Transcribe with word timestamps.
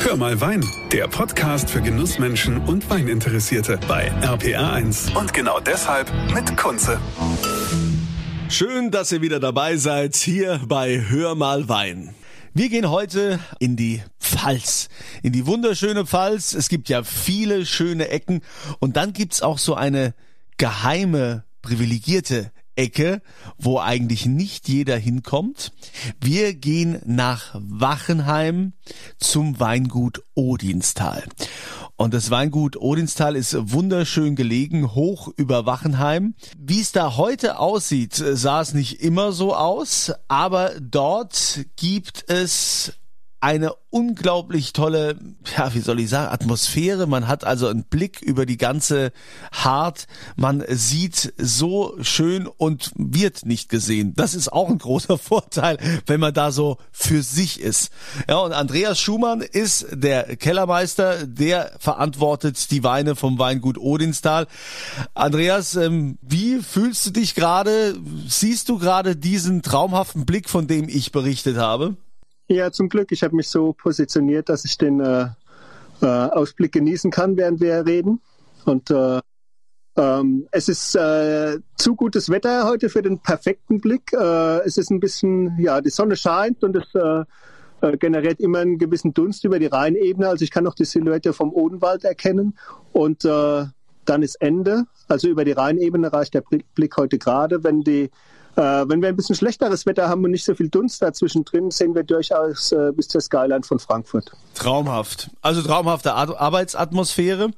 Hör 0.00 0.16
mal 0.16 0.40
Wein, 0.40 0.64
der 0.92 1.08
Podcast 1.08 1.68
für 1.68 1.82
Genussmenschen 1.82 2.58
und 2.58 2.88
Weininteressierte 2.88 3.78
bei 3.88 4.10
RPR1. 4.22 5.14
Und 5.18 5.34
genau 5.34 5.58
deshalb 5.60 6.10
mit 6.32 6.56
Kunze. 6.56 7.00
Schön, 8.48 8.90
dass 8.90 9.10
ihr 9.12 9.20
wieder 9.22 9.40
dabei 9.40 9.76
seid 9.76 10.14
hier 10.14 10.60
bei 10.66 11.04
Hör 11.08 11.34
mal 11.34 11.68
Wein. 11.68 12.14
Wir 12.54 12.68
gehen 12.68 12.88
heute 12.90 13.40
in 13.58 13.76
die 13.76 14.02
Pfalz, 14.20 14.88
in 15.22 15.32
die 15.32 15.46
wunderschöne 15.46 16.06
Pfalz. 16.06 16.54
Es 16.54 16.68
gibt 16.68 16.88
ja 16.88 17.02
viele 17.02 17.66
schöne 17.66 18.08
Ecken 18.08 18.40
und 18.78 18.96
dann 18.96 19.12
gibt's 19.12 19.42
auch 19.42 19.58
so 19.58 19.74
eine 19.74 20.14
geheime, 20.56 21.44
privilegierte 21.60 22.52
Ecke, 22.78 23.20
wo 23.58 23.80
eigentlich 23.80 24.24
nicht 24.24 24.68
jeder 24.68 24.96
hinkommt. 24.96 25.72
Wir 26.20 26.54
gehen 26.54 27.00
nach 27.04 27.54
Wachenheim 27.54 28.72
zum 29.18 29.58
Weingut 29.58 30.22
Odinstal. 30.34 31.24
Und 31.96 32.14
das 32.14 32.30
Weingut 32.30 32.76
Odinstal 32.76 33.34
ist 33.34 33.56
wunderschön 33.72 34.36
gelegen, 34.36 34.94
hoch 34.94 35.28
über 35.36 35.66
Wachenheim. 35.66 36.34
Wie 36.56 36.80
es 36.80 36.92
da 36.92 37.16
heute 37.16 37.58
aussieht, 37.58 38.14
sah 38.14 38.60
es 38.60 38.72
nicht 38.72 39.02
immer 39.02 39.32
so 39.32 39.56
aus, 39.56 40.12
aber 40.28 40.72
dort 40.80 41.66
gibt 41.74 42.30
es 42.30 42.92
eine 43.40 43.72
unglaublich 43.90 44.72
tolle, 44.72 45.16
ja, 45.56 45.72
wie 45.72 45.80
soll 45.80 46.00
ich 46.00 46.10
sagen, 46.10 46.32
Atmosphäre. 46.32 47.06
Man 47.06 47.28
hat 47.28 47.44
also 47.44 47.68
einen 47.68 47.84
Blick 47.84 48.20
über 48.20 48.46
die 48.46 48.56
ganze 48.56 49.12
Hart. 49.52 50.06
Man 50.36 50.64
sieht 50.68 51.32
so 51.38 51.96
schön 52.02 52.48
und 52.48 52.92
wird 52.96 53.46
nicht 53.46 53.68
gesehen. 53.68 54.14
Das 54.16 54.34
ist 54.34 54.52
auch 54.52 54.68
ein 54.68 54.78
großer 54.78 55.18
Vorteil, 55.18 55.78
wenn 56.06 56.18
man 56.18 56.34
da 56.34 56.50
so 56.50 56.78
für 56.90 57.22
sich 57.22 57.60
ist. 57.60 57.90
Ja, 58.28 58.38
und 58.38 58.52
Andreas 58.52 58.98
Schumann 58.98 59.40
ist 59.40 59.86
der 59.92 60.36
Kellermeister, 60.36 61.26
der 61.26 61.72
verantwortet 61.78 62.70
die 62.72 62.82
Weine 62.82 63.14
vom 63.14 63.38
Weingut 63.38 63.78
Odinstal. 63.78 64.48
Andreas, 65.14 65.76
ähm, 65.76 66.18
wie 66.22 66.60
fühlst 66.60 67.06
du 67.06 67.10
dich 67.10 67.36
gerade? 67.36 67.96
Siehst 68.26 68.68
du 68.68 68.78
gerade 68.78 69.14
diesen 69.14 69.62
traumhaften 69.62 70.26
Blick, 70.26 70.48
von 70.48 70.66
dem 70.66 70.88
ich 70.88 71.12
berichtet 71.12 71.56
habe? 71.56 71.96
Ja, 72.50 72.72
zum 72.72 72.88
Glück. 72.88 73.12
Ich 73.12 73.22
habe 73.22 73.36
mich 73.36 73.48
so 73.48 73.74
positioniert, 73.74 74.48
dass 74.48 74.64
ich 74.64 74.78
den 74.78 75.00
äh, 75.00 75.26
äh, 76.00 76.06
Ausblick 76.06 76.72
genießen 76.72 77.10
kann, 77.10 77.36
während 77.36 77.60
wir 77.60 77.84
reden. 77.84 78.22
Und 78.64 78.90
äh, 78.90 79.20
ähm, 79.96 80.48
es 80.50 80.68
ist 80.68 80.94
äh, 80.94 81.58
zu 81.76 81.94
gutes 81.94 82.30
Wetter 82.30 82.64
heute 82.64 82.88
für 82.88 83.02
den 83.02 83.18
perfekten 83.18 83.82
Blick. 83.82 84.14
Äh, 84.14 84.60
es 84.64 84.78
ist 84.78 84.90
ein 84.90 84.98
bisschen, 84.98 85.58
ja, 85.58 85.82
die 85.82 85.90
Sonne 85.90 86.16
scheint 86.16 86.64
und 86.64 86.74
es 86.74 86.94
äh, 86.94 87.96
generiert 87.98 88.40
immer 88.40 88.60
einen 88.60 88.78
gewissen 88.78 89.12
Dunst 89.12 89.44
über 89.44 89.58
die 89.58 89.66
Rheinebene. 89.66 90.26
Also 90.26 90.42
ich 90.42 90.50
kann 90.50 90.64
noch 90.64 90.74
die 90.74 90.86
Silhouette 90.86 91.34
vom 91.34 91.52
Odenwald 91.52 92.04
erkennen. 92.04 92.58
Und 92.92 93.24
dann 93.24 94.22
ist 94.22 94.40
Ende. 94.40 94.86
Also 95.06 95.28
über 95.28 95.44
die 95.44 95.52
Rheinebene 95.52 96.12
reicht 96.12 96.34
der 96.34 96.40
Blick 96.40 96.96
heute 96.96 97.18
gerade. 97.18 97.62
Wenn 97.62 97.82
die 97.82 98.10
äh, 98.58 98.88
wenn 98.88 99.00
wir 99.00 99.08
ein 99.08 99.16
bisschen 99.16 99.36
schlechteres 99.36 99.86
Wetter 99.86 100.08
haben 100.08 100.24
und 100.24 100.32
nicht 100.32 100.44
so 100.44 100.54
viel 100.54 100.68
Dunst 100.68 101.00
dazwischen 101.00 101.44
drin, 101.44 101.70
sehen 101.70 101.94
wir 101.94 102.02
durchaus 102.02 102.72
äh, 102.72 102.92
bis 102.92 103.08
zur 103.08 103.20
Skyline 103.20 103.62
von 103.62 103.78
Frankfurt. 103.78 104.32
Traumhaft. 104.54 105.30
Also 105.40 105.62
traumhafte 105.62 106.14
Ar 106.14 106.38
Arbeitsatmosphäre. 106.40 107.50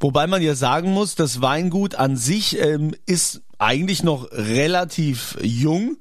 Wobei 0.00 0.26
man 0.26 0.40
ja 0.42 0.54
sagen 0.54 0.92
muss, 0.92 1.14
das 1.14 1.42
Weingut 1.42 1.94
an 1.94 2.16
sich 2.16 2.58
ähm, 2.58 2.94
ist 3.04 3.42
eigentlich 3.58 4.04
noch 4.04 4.30
relativ 4.30 5.36
jung 5.42 5.96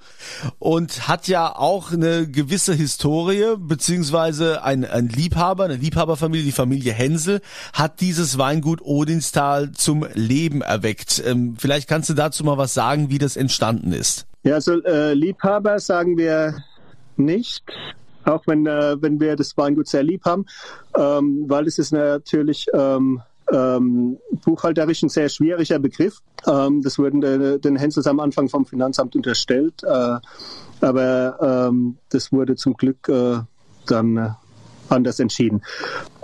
und 0.59 1.07
hat 1.07 1.27
ja 1.27 1.55
auch 1.55 1.91
eine 1.91 2.27
gewisse 2.27 2.73
Historie, 2.73 3.55
beziehungsweise 3.57 4.63
ein, 4.63 4.85
ein 4.85 5.09
Liebhaber, 5.09 5.65
eine 5.65 5.75
Liebhaberfamilie, 5.75 6.45
die 6.45 6.51
Familie 6.51 6.93
Hensel, 6.93 7.41
hat 7.73 7.99
dieses 7.99 8.37
Weingut 8.37 8.81
Odinstal 8.81 9.71
zum 9.71 10.05
Leben 10.13 10.61
erweckt. 10.61 11.21
Ähm, 11.25 11.55
vielleicht 11.57 11.89
kannst 11.89 12.09
du 12.09 12.13
dazu 12.13 12.43
mal 12.43 12.57
was 12.57 12.75
sagen, 12.75 13.09
wie 13.09 13.17
das 13.17 13.35
entstanden 13.35 13.91
ist. 13.91 14.26
Ja, 14.47 14.53
also 14.53 14.81
äh, 14.81 15.13
Liebhaber 15.13 15.77
sagen 15.77 16.17
wir 16.17 16.63
nicht, 17.17 17.65
auch 18.23 18.47
wenn, 18.47 18.65
äh, 18.65 18.95
wenn 19.01 19.19
wir 19.19 19.35
das 19.35 19.57
Weingut 19.57 19.89
sehr 19.89 20.03
lieb 20.03 20.23
haben, 20.23 20.45
ähm, 20.97 21.43
weil 21.49 21.67
es 21.67 21.77
ist 21.79 21.91
natürlich 21.91 22.65
ähm, 22.73 23.21
ähm, 23.51 24.17
buchhalterisch 24.45 25.03
ein 25.03 25.09
sehr 25.09 25.27
schwieriger 25.27 25.79
Begriff. 25.79 26.21
Ähm, 26.47 26.81
das 26.81 26.97
wurden 26.97 27.19
den, 27.19 27.59
den 27.59 27.75
Hensels 27.75 28.07
am 28.07 28.21
Anfang 28.21 28.47
vom 28.47 28.65
Finanzamt 28.65 29.17
unterstellt, 29.17 29.83
äh, 29.83 30.15
aber 30.79 31.67
ähm, 31.67 31.97
das 32.07 32.31
wurde 32.31 32.55
zum 32.55 32.75
Glück 32.75 33.09
äh, 33.09 33.39
dann 33.85 34.15
äh, 34.15 34.29
anders 34.91 35.19
entschieden. 35.19 35.61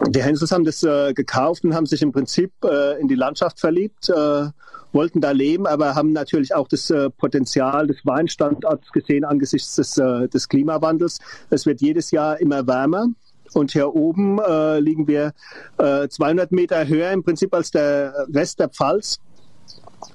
Die 0.08 0.22
Hensels 0.22 0.52
haben 0.52 0.66
das 0.66 0.84
äh, 0.84 1.14
gekauft 1.14 1.64
und 1.64 1.76
haben 1.76 1.86
sich 1.86 2.02
im 2.02 2.12
Prinzip 2.12 2.52
äh, 2.64 3.00
in 3.00 3.08
die 3.08 3.16
Landschaft 3.16 3.60
verliebt, 3.60 4.10
äh, 4.10 4.48
wollten 4.92 5.22
da 5.22 5.32
leben, 5.32 5.66
aber 5.66 5.96
haben 5.96 6.14
natürlich 6.14 6.54
auch 6.54 6.68
das 6.68 6.90
äh, 6.90 7.10
Potenzial 7.10 7.88
des 7.88 7.98
Weinstandorts 8.04 8.92
gesehen 8.92 9.26
angesichts 9.26 9.76
des, 9.76 9.98
äh, 9.98 10.28
des 10.28 10.48
Klimawandels. 10.48 11.20
Es 11.50 11.66
wird 11.66 11.82
jedes 11.82 12.12
Jahr 12.12 12.40
immer 12.40 12.68
wärmer. 12.68 13.08
Und 13.54 13.72
hier 13.72 13.94
oben 13.94 14.40
äh, 14.40 14.80
liegen 14.80 15.08
wir 15.08 15.34
äh, 15.78 16.08
200 16.08 16.52
Meter 16.52 16.88
höher 16.88 17.12
im 17.12 17.24
Prinzip 17.24 17.54
als 17.54 17.72
der 17.72 18.28
Rest 18.34 18.60
der 18.60 18.70
Pfalz. 18.70 19.20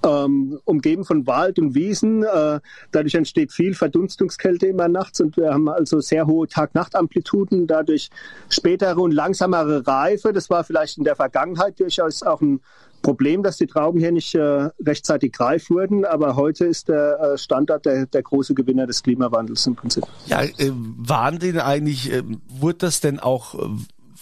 Ähm, 0.04 0.58
umgeben 0.64 1.04
von 1.04 1.26
Wald 1.26 1.58
und 1.58 1.74
Wiesen. 1.74 2.22
Äh, 2.22 2.60
dadurch 2.92 3.14
entsteht 3.14 3.52
viel 3.52 3.74
Verdunstungskälte 3.74 4.66
immer 4.66 4.88
nachts 4.88 5.20
und 5.20 5.36
wir 5.36 5.52
haben 5.52 5.68
also 5.68 6.00
sehr 6.00 6.26
hohe 6.26 6.48
Tag-Nacht-Amplituden, 6.48 7.66
dadurch 7.66 8.10
spätere 8.48 8.98
und 9.00 9.12
langsamere 9.12 9.86
Reife. 9.86 10.32
Das 10.32 10.50
war 10.50 10.64
vielleicht 10.64 10.98
in 10.98 11.04
der 11.04 11.16
Vergangenheit 11.16 11.78
durchaus 11.80 12.22
auch 12.22 12.40
ein 12.40 12.60
Problem, 13.02 13.42
dass 13.42 13.56
die 13.56 13.66
Trauben 13.66 14.00
hier 14.00 14.12
nicht 14.12 14.34
äh, 14.34 14.70
rechtzeitig 14.84 15.38
reif 15.38 15.70
wurden, 15.70 16.04
aber 16.04 16.36
heute 16.36 16.64
ist 16.64 16.88
der 16.88 17.20
äh, 17.20 17.38
Standort 17.38 17.86
der, 17.86 18.06
der 18.06 18.22
große 18.22 18.54
Gewinner 18.54 18.86
des 18.86 19.02
Klimawandels 19.02 19.66
im 19.66 19.76
Prinzip. 19.76 20.04
Ja, 20.26 20.42
äh, 20.42 20.72
waren 20.72 21.38
denn 21.38 21.60
eigentlich, 21.60 22.12
äh, 22.12 22.22
wurde 22.48 22.78
das 22.78 23.00
denn 23.00 23.20
auch 23.20 23.54
äh, 23.54 23.68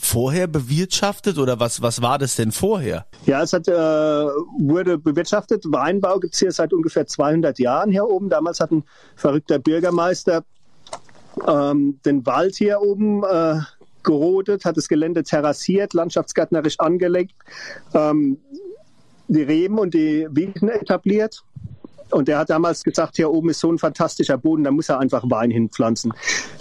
vorher 0.07 0.47
bewirtschaftet 0.47 1.39
oder 1.39 1.61
was, 1.61 1.83
was 1.83 2.01
war 2.01 2.19
das 2.19 2.37
denn 2.37 2.53
vorher? 2.53 3.07
Ja, 3.27 3.43
es 3.43 3.53
hat, 3.53 3.69
äh, 3.69 3.73
wurde 3.73 4.99
bewirtschaftet. 4.99 5.65
Weinbau 5.67 6.19
gibt 6.19 6.35
es 6.35 6.41
hier 6.41 6.53
seit 6.53 6.73
ungefähr 6.73 7.07
200 7.07 7.59
Jahren 7.59 7.91
hier 7.91 8.07
oben. 8.07 8.29
Damals 8.29 8.61
hat 8.61 8.71
ein 8.71 8.85
verrückter 9.17 9.59
Bürgermeister 9.59 10.45
ähm, 11.47 11.99
den 12.05 12.25
Wald 12.25 12.57
hier 12.57 12.81
oben 12.81 13.23
äh, 13.25 13.61
gerodet, 14.03 14.65
hat 14.65 14.77
das 14.77 14.89
Gelände 14.89 15.23
terrassiert, 15.25 15.93
landschaftsgärtnerisch 15.93 16.79
angelegt. 16.81 17.35
Ähm, 17.93 18.39
die 19.29 19.43
Reben 19.43 19.79
und 19.79 19.93
die 19.93 20.29
Wiesen 20.31 20.69
etabliert. 20.69 21.43
Und 22.11 22.29
er 22.29 22.39
hat 22.39 22.51
damals 22.51 22.85
gesagt, 22.85 23.17
hier 23.17 23.31
oben 23.31 23.51
ist 23.51 23.61
so 23.61 23.71
ein 23.71 23.79
fantastischer 23.79 24.39
Boden, 24.39 24.65
da 24.65 24.71
muss 24.71 24.89
er 24.89 25.01
einfach 25.01 25.25
Wein 25.29 25.51
hinpflanzen. 25.51 26.13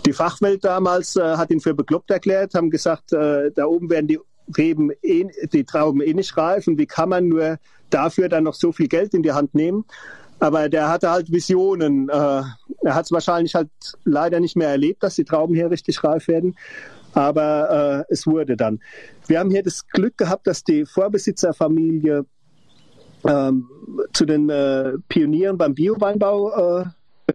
Die 0.06 0.13
Fachwelt 0.13 0.63
damals 0.63 1.16
äh, 1.16 1.38
hat 1.38 1.51
ihn 1.51 1.59
für 1.59 1.73
bekloppt 1.73 2.09
erklärt, 2.11 2.56
haben 2.56 2.69
gesagt, 2.69 3.13
äh, 3.13 3.51
da 3.51 3.66
oben 3.66 3.89
werden 3.89 4.07
die 4.07 4.19
Reben, 4.57 4.91
eh, 5.01 5.25
die 5.51 5.63
Trauben 5.63 6.01
eh 6.01 6.13
nicht 6.13 6.35
reif 6.38 6.67
und 6.67 6.78
wie 6.78 6.85
kann 6.85 7.09
man 7.09 7.28
nur 7.28 7.57
dafür 7.89 8.29
dann 8.29 8.44
noch 8.44 8.53
so 8.53 8.72
viel 8.72 8.88
Geld 8.88 9.13
in 9.13 9.23
die 9.23 9.31
Hand 9.31 9.56
nehmen? 9.56 9.85
Aber 10.39 10.69
der 10.69 10.89
hatte 10.89 11.09
halt 11.09 11.31
Visionen. 11.31 12.09
Äh, 12.09 12.13
er 12.13 12.94
hat 12.94 13.06
es 13.06 13.12
wahrscheinlich 13.12 13.56
halt 13.56 13.69
leider 14.03 14.39
nicht 14.39 14.56
mehr 14.56 14.69
erlebt, 14.69 15.01
dass 15.01 15.16
die 15.16 15.23
Trauben 15.23 15.56
hier 15.56 15.72
richtig 15.72 16.03
reif 16.03 16.27
werden. 16.27 16.56
Aber 17.13 18.06
äh, 18.09 18.13
es 18.13 18.27
wurde 18.27 18.57
dann. 18.57 18.81
Wir 19.27 19.39
haben 19.39 19.50
hier 19.50 19.63
das 19.63 19.88
Glück 19.88 20.17
gehabt, 20.17 20.45
dass 20.47 20.63
die 20.63 20.85
Vorbesitzerfamilie 20.85 22.25
ähm, 23.28 23.68
zu 24.13 24.25
den 24.25 24.50
äh, 24.50 24.94
Pionieren 25.09 25.58
beim 25.58 25.74
Bioweinbau 25.74 26.81
äh, 26.81 26.86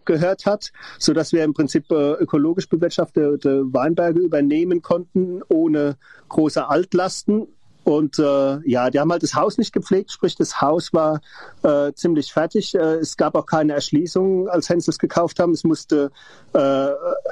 gehört 0.04 0.46
hat, 0.46 0.70
so 0.98 1.12
dass 1.12 1.32
wir 1.32 1.44
im 1.44 1.54
Prinzip 1.54 1.90
äh, 1.90 2.12
ökologisch 2.12 2.68
bewirtschaftete 2.68 3.64
Weinberge 3.72 4.20
übernehmen 4.20 4.82
konnten 4.82 5.42
ohne 5.48 5.96
große 6.28 6.68
Altlasten. 6.68 7.48
Und 7.82 8.18
äh, 8.18 8.68
ja, 8.68 8.90
die 8.90 9.00
haben 9.00 9.10
halt 9.10 9.22
das 9.22 9.34
Haus 9.34 9.58
nicht 9.58 9.72
gepflegt, 9.72 10.12
sprich 10.12 10.36
das 10.36 10.60
Haus 10.60 10.92
war 10.92 11.20
äh, 11.62 11.92
ziemlich 11.94 12.32
fertig. 12.32 12.74
Äh, 12.74 12.96
es 12.96 13.16
gab 13.16 13.34
auch 13.34 13.46
keine 13.46 13.72
Erschließung, 13.72 14.48
als 14.48 14.68
Hensels 14.68 14.98
gekauft 14.98 15.40
haben. 15.40 15.52
Es 15.52 15.64
musste 15.64 16.12
äh, 16.52 16.88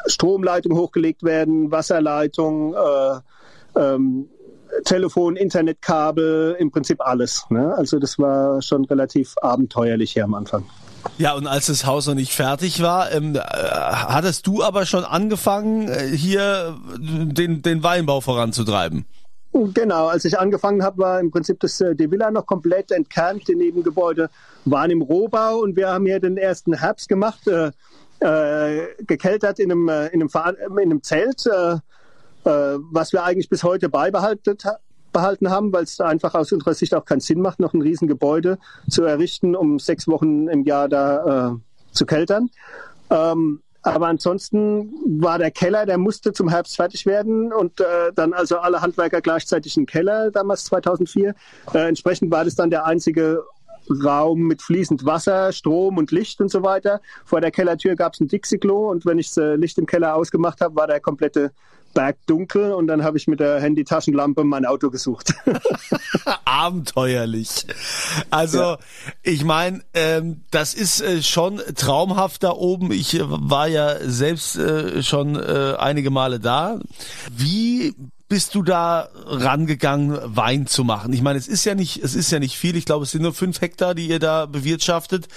Stromleitung 0.06 0.76
hochgelegt 0.76 1.22
werden, 1.22 1.70
Wasserleitung, 1.70 2.74
äh, 2.74 3.20
ähm, 3.78 4.28
Telefon, 4.84 5.36
Internetkabel, 5.36 6.56
im 6.58 6.70
Prinzip 6.70 7.00
alles. 7.00 7.44
Ne? 7.50 7.74
Also 7.76 7.98
das 7.98 8.18
war 8.18 8.62
schon 8.62 8.84
relativ 8.84 9.34
abenteuerlich 9.42 10.12
hier 10.12 10.24
am 10.24 10.34
Anfang. 10.34 10.64
Ja, 11.16 11.34
und 11.34 11.46
als 11.46 11.66
das 11.66 11.86
Haus 11.86 12.06
noch 12.06 12.14
nicht 12.14 12.32
fertig 12.32 12.82
war, 12.82 13.10
ähm, 13.12 13.36
äh, 13.36 13.40
hattest 13.40 14.46
du 14.46 14.62
aber 14.62 14.86
schon 14.86 15.04
angefangen, 15.04 15.88
äh, 15.88 16.08
hier 16.08 16.76
den, 16.98 17.62
den 17.62 17.82
Weinbau 17.82 18.20
voranzutreiben? 18.20 19.06
Genau, 19.52 20.08
als 20.08 20.24
ich 20.24 20.38
angefangen 20.38 20.82
habe, 20.82 20.98
war 20.98 21.20
im 21.20 21.30
Prinzip 21.30 21.58
das, 21.60 21.80
äh, 21.80 21.94
die 21.94 22.10
Villa 22.10 22.30
noch 22.30 22.46
komplett 22.46 22.92
entkernt. 22.92 23.48
Die 23.48 23.54
Nebengebäude 23.54 24.28
waren 24.64 24.90
im 24.90 25.02
Rohbau 25.02 25.58
und 25.58 25.76
wir 25.76 25.88
haben 25.88 26.06
hier 26.06 26.20
den 26.20 26.36
ersten 26.36 26.74
Herbst 26.74 27.08
gemacht, 27.08 27.46
äh, 27.48 27.70
äh, 28.20 28.86
gekeltert 29.04 29.58
in 29.58 29.72
einem, 29.72 29.88
äh, 29.88 30.08
in 30.08 30.22
einem, 30.22 30.78
in 30.78 30.90
einem 30.90 31.02
Zelt. 31.02 31.46
Äh, 31.46 31.72
äh, 31.72 31.78
was 32.50 33.12
wir 33.12 33.24
eigentlich 33.24 33.48
bis 33.48 33.62
heute 33.62 33.88
beibehalten 33.88 34.56
behalten 35.12 35.50
haben, 35.50 35.72
weil 35.72 35.84
es 35.84 36.00
einfach 36.00 36.34
aus 36.34 36.52
unserer 36.52 36.74
Sicht 36.74 36.94
auch 36.94 37.04
keinen 37.04 37.20
Sinn 37.20 37.40
macht, 37.40 37.60
noch 37.60 37.74
ein 37.74 37.82
Riesengebäude 37.82 38.58
zu 38.88 39.04
errichten, 39.04 39.56
um 39.56 39.78
sechs 39.78 40.06
Wochen 40.06 40.48
im 40.48 40.64
Jahr 40.64 40.88
da 40.88 41.52
äh, 41.52 41.92
zu 41.92 42.06
keltern. 42.06 42.50
Ähm, 43.10 43.62
aber 43.82 44.08
ansonsten 44.08 44.92
war 45.20 45.38
der 45.38 45.50
Keller, 45.50 45.86
der 45.86 45.98
musste 45.98 46.32
zum 46.32 46.48
Herbst 46.48 46.76
fertig 46.76 47.06
werden 47.06 47.52
und 47.52 47.80
äh, 47.80 48.12
dann 48.14 48.32
also 48.32 48.58
alle 48.58 48.82
Handwerker 48.82 49.20
gleichzeitig 49.20 49.76
im 49.76 49.86
Keller, 49.86 50.30
damals 50.30 50.64
2004. 50.64 51.34
Äh, 51.72 51.88
entsprechend 51.88 52.30
war 52.30 52.44
das 52.44 52.54
dann 52.54 52.70
der 52.70 52.84
einzige 52.84 53.44
Raum 53.90 54.42
mit 54.42 54.62
fließend 54.62 55.04
Wasser, 55.04 55.52
Strom 55.52 55.96
und 55.98 56.10
Licht 56.10 56.40
und 56.40 56.50
so 56.50 56.62
weiter. 56.62 57.00
Vor 57.24 57.40
der 57.40 57.50
Kellertür 57.50 57.96
gab 57.96 58.14
es 58.14 58.20
ein 58.20 58.28
Dixie-Klo 58.28 58.90
und 58.90 59.06
wenn 59.06 59.18
ich 59.18 59.28
das 59.28 59.36
äh, 59.38 59.54
Licht 59.56 59.78
im 59.78 59.86
Keller 59.86 60.14
ausgemacht 60.14 60.60
habe, 60.60 60.76
war 60.76 60.86
der 60.86 61.00
komplette 61.00 61.52
bergdunkel 61.94 62.72
und 62.72 62.86
dann 62.86 63.02
habe 63.02 63.16
ich 63.16 63.26
mit 63.26 63.40
der 63.40 63.60
Handy-Taschenlampe 63.60 64.44
mein 64.44 64.64
Auto 64.64 64.90
gesucht. 64.90 65.34
Abenteuerlich. 66.44 67.66
Also 68.30 68.58
ja. 68.58 68.78
ich 69.22 69.44
meine, 69.44 69.82
ähm, 69.94 70.42
das 70.50 70.74
ist 70.74 71.00
äh, 71.00 71.22
schon 71.22 71.60
traumhaft 71.74 72.44
da 72.44 72.50
oben. 72.50 72.92
Ich 72.92 73.14
äh, 73.14 73.22
war 73.24 73.68
ja 73.68 73.96
selbst 74.00 74.56
äh, 74.56 75.02
schon 75.02 75.36
äh, 75.36 75.74
einige 75.78 76.10
Male 76.10 76.40
da. 76.40 76.78
Wie 77.30 77.94
bist 78.28 78.54
du 78.54 78.62
da 78.62 79.08
rangegangen, 79.24 80.18
Wein 80.24 80.66
zu 80.66 80.84
machen? 80.84 81.12
Ich 81.12 81.22
meine, 81.22 81.38
es 81.38 81.48
ist 81.48 81.64
ja 81.64 81.74
nicht, 81.74 82.02
es 82.02 82.14
ist 82.14 82.30
ja 82.30 82.38
nicht 82.38 82.56
viel. 82.56 82.76
Ich 82.76 82.84
glaube, 82.84 83.04
es 83.04 83.10
sind 83.10 83.22
nur 83.22 83.32
fünf 83.32 83.60
Hektar, 83.60 83.94
die 83.94 84.08
ihr 84.08 84.18
da 84.18 84.46
bewirtschaftet. 84.46 85.28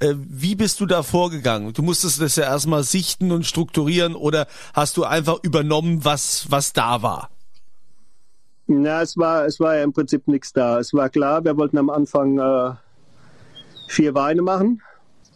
Äh, 0.00 0.14
wie 0.16 0.56
bist 0.56 0.80
du 0.80 0.86
da 0.86 1.02
vorgegangen? 1.02 1.72
Du 1.72 1.82
musstest 1.82 2.20
das 2.20 2.36
ja 2.36 2.44
erstmal 2.44 2.82
sichten 2.82 3.30
und 3.30 3.46
strukturieren 3.46 4.16
oder 4.16 4.48
hast 4.74 4.96
du 4.96 5.04
einfach 5.04 5.38
übernommen, 5.42 6.04
was, 6.04 6.46
was 6.50 6.72
da 6.72 7.02
war? 7.02 7.30
Na, 8.66 9.02
es 9.02 9.16
war, 9.16 9.46
es 9.46 9.60
war 9.60 9.76
ja 9.76 9.84
im 9.84 9.92
Prinzip 9.92 10.26
nichts 10.26 10.52
da. 10.52 10.78
Es 10.80 10.92
war 10.92 11.08
klar, 11.08 11.44
wir 11.44 11.56
wollten 11.56 11.78
am 11.78 11.90
Anfang 11.90 12.38
äh, 12.38 12.72
vier 13.88 14.14
Weine 14.14 14.42
machen. 14.42 14.82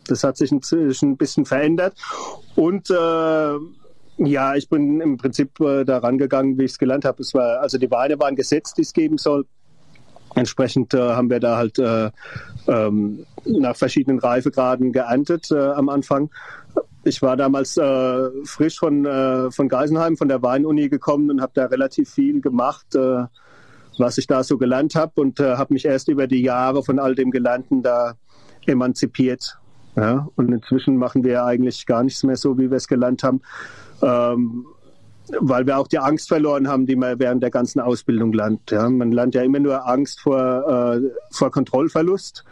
Das 0.07 0.25
hat 0.25 0.37
sich 0.37 0.51
inzwischen 0.53 1.13
ein 1.13 1.17
bisschen 1.17 1.47
verändert. 1.47 1.97
Und 2.57 2.91
äh, 2.91 3.59
ja, 4.19 4.55
ich 4.55 4.69
bin 4.69 5.01
im 5.01 5.17
Prinzip 5.17 5.59
äh, 5.61 5.85
da 5.85 5.99
rangegangen, 5.99 6.59
wie 6.59 6.65
ich 6.65 6.73
es 6.73 6.79
gelernt 6.79 7.05
habe. 7.05 7.23
War, 7.33 7.61
also 7.61 7.79
die 7.79 7.91
Weine 7.91 8.19
waren 8.19 8.37
gesetzt, 8.37 8.79
die 8.79 8.83
es 8.83 8.93
geben 8.93 9.19
soll. 9.19 9.47
Entsprechend 10.35 10.95
äh, 10.95 10.99
haben 10.99 11.31
wir 11.31 11.41
da 11.41 11.57
halt 11.57 11.79
äh, 11.79 12.11
ähm, 12.67 13.25
nach 13.45 13.77
verschiedenen 13.77 14.19
Reifegraden 14.19 14.93
geerntet 14.93 15.51
äh, 15.51 15.59
am 15.59 15.89
Anfang. 15.89 16.31
Ich 17.05 17.23
war 17.23 17.37
damals 17.37 17.77
äh, 17.77 18.31
frisch 18.45 18.79
von, 18.79 19.05
äh, 19.05 19.51
von 19.51 19.69
Geisenheim, 19.69 20.17
von 20.17 20.29
der 20.29 20.43
Weinuni 20.43 20.89
gekommen 20.89 21.31
und 21.31 21.41
habe 21.41 21.53
da 21.55 21.67
relativ 21.67 22.11
viel 22.11 22.41
gemacht, 22.41 22.95
äh, 22.95 23.25
was 23.99 24.19
ich 24.19 24.27
da 24.27 24.43
so 24.43 24.59
gelernt 24.59 24.95
habe 24.95 25.21
und 25.21 25.39
äh, 25.39 25.57
habe 25.57 25.75
mich 25.75 25.85
erst 25.85 26.09
über 26.09 26.27
die 26.27 26.43
Jahre 26.43 26.83
von 26.83 26.99
all 26.99 27.15
dem 27.15 27.31
Gelernten 27.31 27.83
da 27.83 28.15
emanzipiert. 28.67 29.59
Ja? 29.97 30.29
Und 30.37 30.53
inzwischen 30.53 30.97
machen 30.97 31.25
wir 31.25 31.45
eigentlich 31.45 31.87
gar 31.87 32.03
nichts 32.03 32.23
mehr 32.23 32.37
so, 32.37 32.59
wie 32.59 32.71
wir 32.71 32.77
es 32.77 32.89
gelernt 32.89 33.23
haben 33.23 33.41
ähm, 34.03 34.67
weil 35.41 35.67
wir 35.67 35.79
auch 35.79 35.89
die 35.89 35.99
Angst 35.99 36.29
verloren 36.29 36.69
haben, 36.69 36.87
die 36.87 36.97
man 36.97 37.19
während 37.19 37.43
der 37.43 37.51
ganzen 37.51 37.81
Ausbildung 37.81 38.33
lernt. 38.33 38.71
Ja. 38.71 38.89
Man 38.91 39.11
lernt 39.11 39.35
ja 39.35 39.43
immer 39.43 39.59
nur 39.59 39.89
Angst 39.89 40.21
vor, 40.21 40.39
äh, 40.39 41.01
vor 41.31 41.51
Kontrollverlust. 41.51 42.45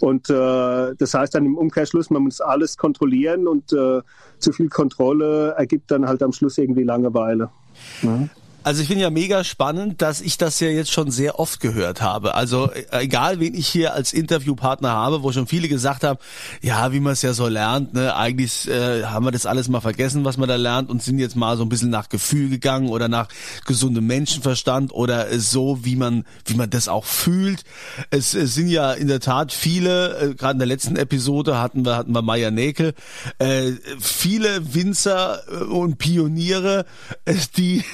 Und 0.00 0.28
äh, 0.28 0.94
das 0.98 1.14
heißt 1.14 1.34
dann 1.34 1.46
im 1.46 1.56
Umkehrschluss, 1.56 2.10
man 2.10 2.22
muss 2.22 2.40
alles 2.40 2.76
kontrollieren 2.76 3.46
und 3.46 3.72
äh, 3.72 4.02
zu 4.38 4.52
viel 4.52 4.68
Kontrolle 4.68 5.54
ergibt 5.56 5.90
dann 5.90 6.06
halt 6.06 6.22
am 6.22 6.32
Schluss 6.32 6.58
irgendwie 6.58 6.82
Langeweile. 6.82 7.50
Ja. 8.02 8.28
Also 8.66 8.82
ich 8.82 8.88
finde 8.88 9.04
ja 9.04 9.10
mega 9.10 9.44
spannend, 9.44 10.02
dass 10.02 10.20
ich 10.20 10.38
das 10.38 10.58
ja 10.58 10.66
jetzt 10.66 10.90
schon 10.90 11.12
sehr 11.12 11.38
oft 11.38 11.60
gehört 11.60 12.02
habe. 12.02 12.34
Also 12.34 12.68
äh, 12.72 13.04
egal, 13.04 13.38
wen 13.38 13.54
ich 13.54 13.68
hier 13.68 13.94
als 13.94 14.12
Interviewpartner 14.12 14.90
habe, 14.90 15.22
wo 15.22 15.30
schon 15.30 15.46
viele 15.46 15.68
gesagt 15.68 16.02
haben, 16.02 16.18
ja, 16.62 16.90
wie 16.90 16.98
man 16.98 17.12
es 17.12 17.22
ja 17.22 17.32
so 17.32 17.46
lernt, 17.46 17.94
ne, 17.94 18.16
eigentlich 18.16 18.68
äh, 18.68 19.04
haben 19.04 19.24
wir 19.24 19.30
das 19.30 19.46
alles 19.46 19.68
mal 19.68 19.80
vergessen, 19.80 20.24
was 20.24 20.36
man 20.36 20.48
da 20.48 20.56
lernt 20.56 20.90
und 20.90 21.00
sind 21.00 21.20
jetzt 21.20 21.36
mal 21.36 21.56
so 21.56 21.62
ein 21.62 21.68
bisschen 21.68 21.90
nach 21.90 22.08
Gefühl 22.08 22.50
gegangen 22.50 22.88
oder 22.88 23.06
nach 23.06 23.28
gesundem 23.66 24.08
Menschenverstand 24.08 24.92
oder 24.92 25.38
so, 25.38 25.84
wie 25.84 25.94
man, 25.94 26.24
wie 26.46 26.54
man 26.54 26.68
das 26.68 26.88
auch 26.88 27.04
fühlt. 27.04 27.62
Es, 28.10 28.34
es 28.34 28.54
sind 28.54 28.66
ja 28.66 28.92
in 28.94 29.06
der 29.06 29.20
Tat 29.20 29.52
viele, 29.52 30.18
äh, 30.18 30.34
gerade 30.34 30.54
in 30.54 30.58
der 30.58 30.66
letzten 30.66 30.96
Episode 30.96 31.60
hatten 31.60 31.84
wir, 31.84 31.94
hatten 31.94 32.10
wir 32.10 32.22
Maya 32.22 32.50
Näkel, 32.50 32.94
äh, 33.38 33.70
viele 34.00 34.74
Winzer 34.74 35.38
äh, 35.48 35.62
und 35.62 35.98
Pioniere, 35.98 36.84
äh, 37.26 37.36
die 37.56 37.84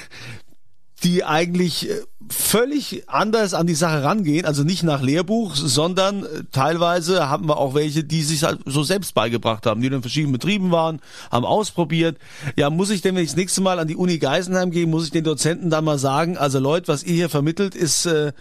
die 1.03 1.23
eigentlich 1.23 1.89
äh, 1.89 2.01
völlig 2.29 3.09
anders 3.09 3.53
an 3.53 3.67
die 3.67 3.75
Sache 3.75 4.03
rangehen, 4.03 4.45
also 4.45 4.63
nicht 4.63 4.83
nach 4.83 5.01
Lehrbuch, 5.01 5.55
sondern 5.55 6.23
äh, 6.23 6.43
teilweise 6.51 7.29
haben 7.29 7.47
wir 7.47 7.57
auch 7.57 7.73
welche, 7.73 8.03
die 8.03 8.23
sich 8.23 8.43
halt 8.43 8.61
so 8.65 8.83
selbst 8.83 9.13
beigebracht 9.13 9.65
haben, 9.65 9.81
die 9.81 9.87
in 9.87 10.01
verschiedenen 10.01 10.33
Betrieben 10.33 10.71
waren, 10.71 11.01
haben 11.31 11.45
ausprobiert. 11.45 12.17
Ja, 12.55 12.69
muss 12.69 12.89
ich 12.89 13.01
denn, 13.01 13.15
wenn 13.15 13.23
ich 13.23 13.31
das 13.31 13.37
nächste 13.37 13.61
Mal 13.61 13.79
an 13.79 13.87
die 13.87 13.95
Uni 13.95 14.17
Geisenheim 14.17 14.71
gehe, 14.71 14.87
muss 14.87 15.05
ich 15.05 15.11
den 15.11 15.23
Dozenten 15.23 15.69
dann 15.69 15.85
mal 15.85 15.99
sagen, 15.99 16.37
also 16.37 16.59
Leute, 16.59 16.87
was 16.87 17.03
ihr 17.03 17.13
hier 17.13 17.29
vermittelt, 17.29 17.75
ist, 17.75 18.05
äh, 18.05 18.31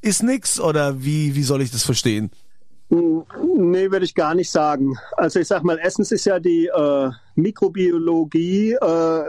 ist 0.00 0.22
nix 0.22 0.58
oder 0.60 1.02
wie, 1.02 1.34
wie 1.34 1.42
soll 1.42 1.62
ich 1.62 1.70
das 1.70 1.82
verstehen? 1.82 2.30
Nee, 2.88 3.90
würde 3.90 4.04
ich 4.04 4.14
gar 4.14 4.34
nicht 4.34 4.50
sagen. 4.50 4.96
Also 5.16 5.40
ich 5.40 5.48
sag 5.48 5.64
mal, 5.64 5.78
erstens 5.82 6.12
ist 6.12 6.24
ja 6.24 6.38
die 6.38 6.66
äh, 6.66 7.10
Mikrobiologie 7.34 8.74
äh, 8.74 9.22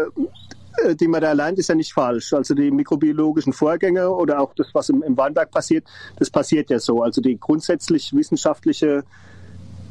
die 0.95 1.07
man 1.07 1.21
da 1.21 1.33
lernt, 1.33 1.59
ist 1.59 1.69
ja 1.69 1.75
nicht 1.75 1.93
falsch. 1.93 2.33
Also 2.33 2.53
die 2.53 2.71
mikrobiologischen 2.71 3.53
Vorgänge 3.53 4.09
oder 4.09 4.39
auch 4.39 4.53
das, 4.55 4.67
was 4.73 4.89
im, 4.89 5.03
im 5.03 5.17
Weinberg 5.17 5.51
passiert, 5.51 5.85
das 6.17 6.29
passiert 6.29 6.69
ja 6.69 6.79
so. 6.79 7.01
Also 7.01 7.21
die 7.21 7.39
grundsätzlich 7.39 8.13
wissenschaftliche 8.13 9.03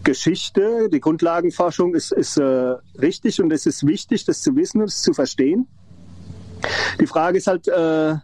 Geschichte, 0.05 0.89
die 0.89 1.01
Grundlagenforschung 1.01 1.95
ist, 1.95 2.13
ist 2.13 2.37
äh, 2.37 2.77
richtig 3.01 3.41
und 3.43 3.53
es 3.53 3.67
ist 3.67 3.87
wichtig, 3.87 4.25
das 4.25 4.41
zu 4.41 4.55
wissen 4.55 4.81
und 4.81 4.89
es 4.89 5.03
zu 5.03 5.13
verstehen. 5.13 5.67
Die 7.01 7.07
Frage 7.07 7.39
ist 7.39 7.49
halt, 7.49 7.67
äh, 7.69 8.15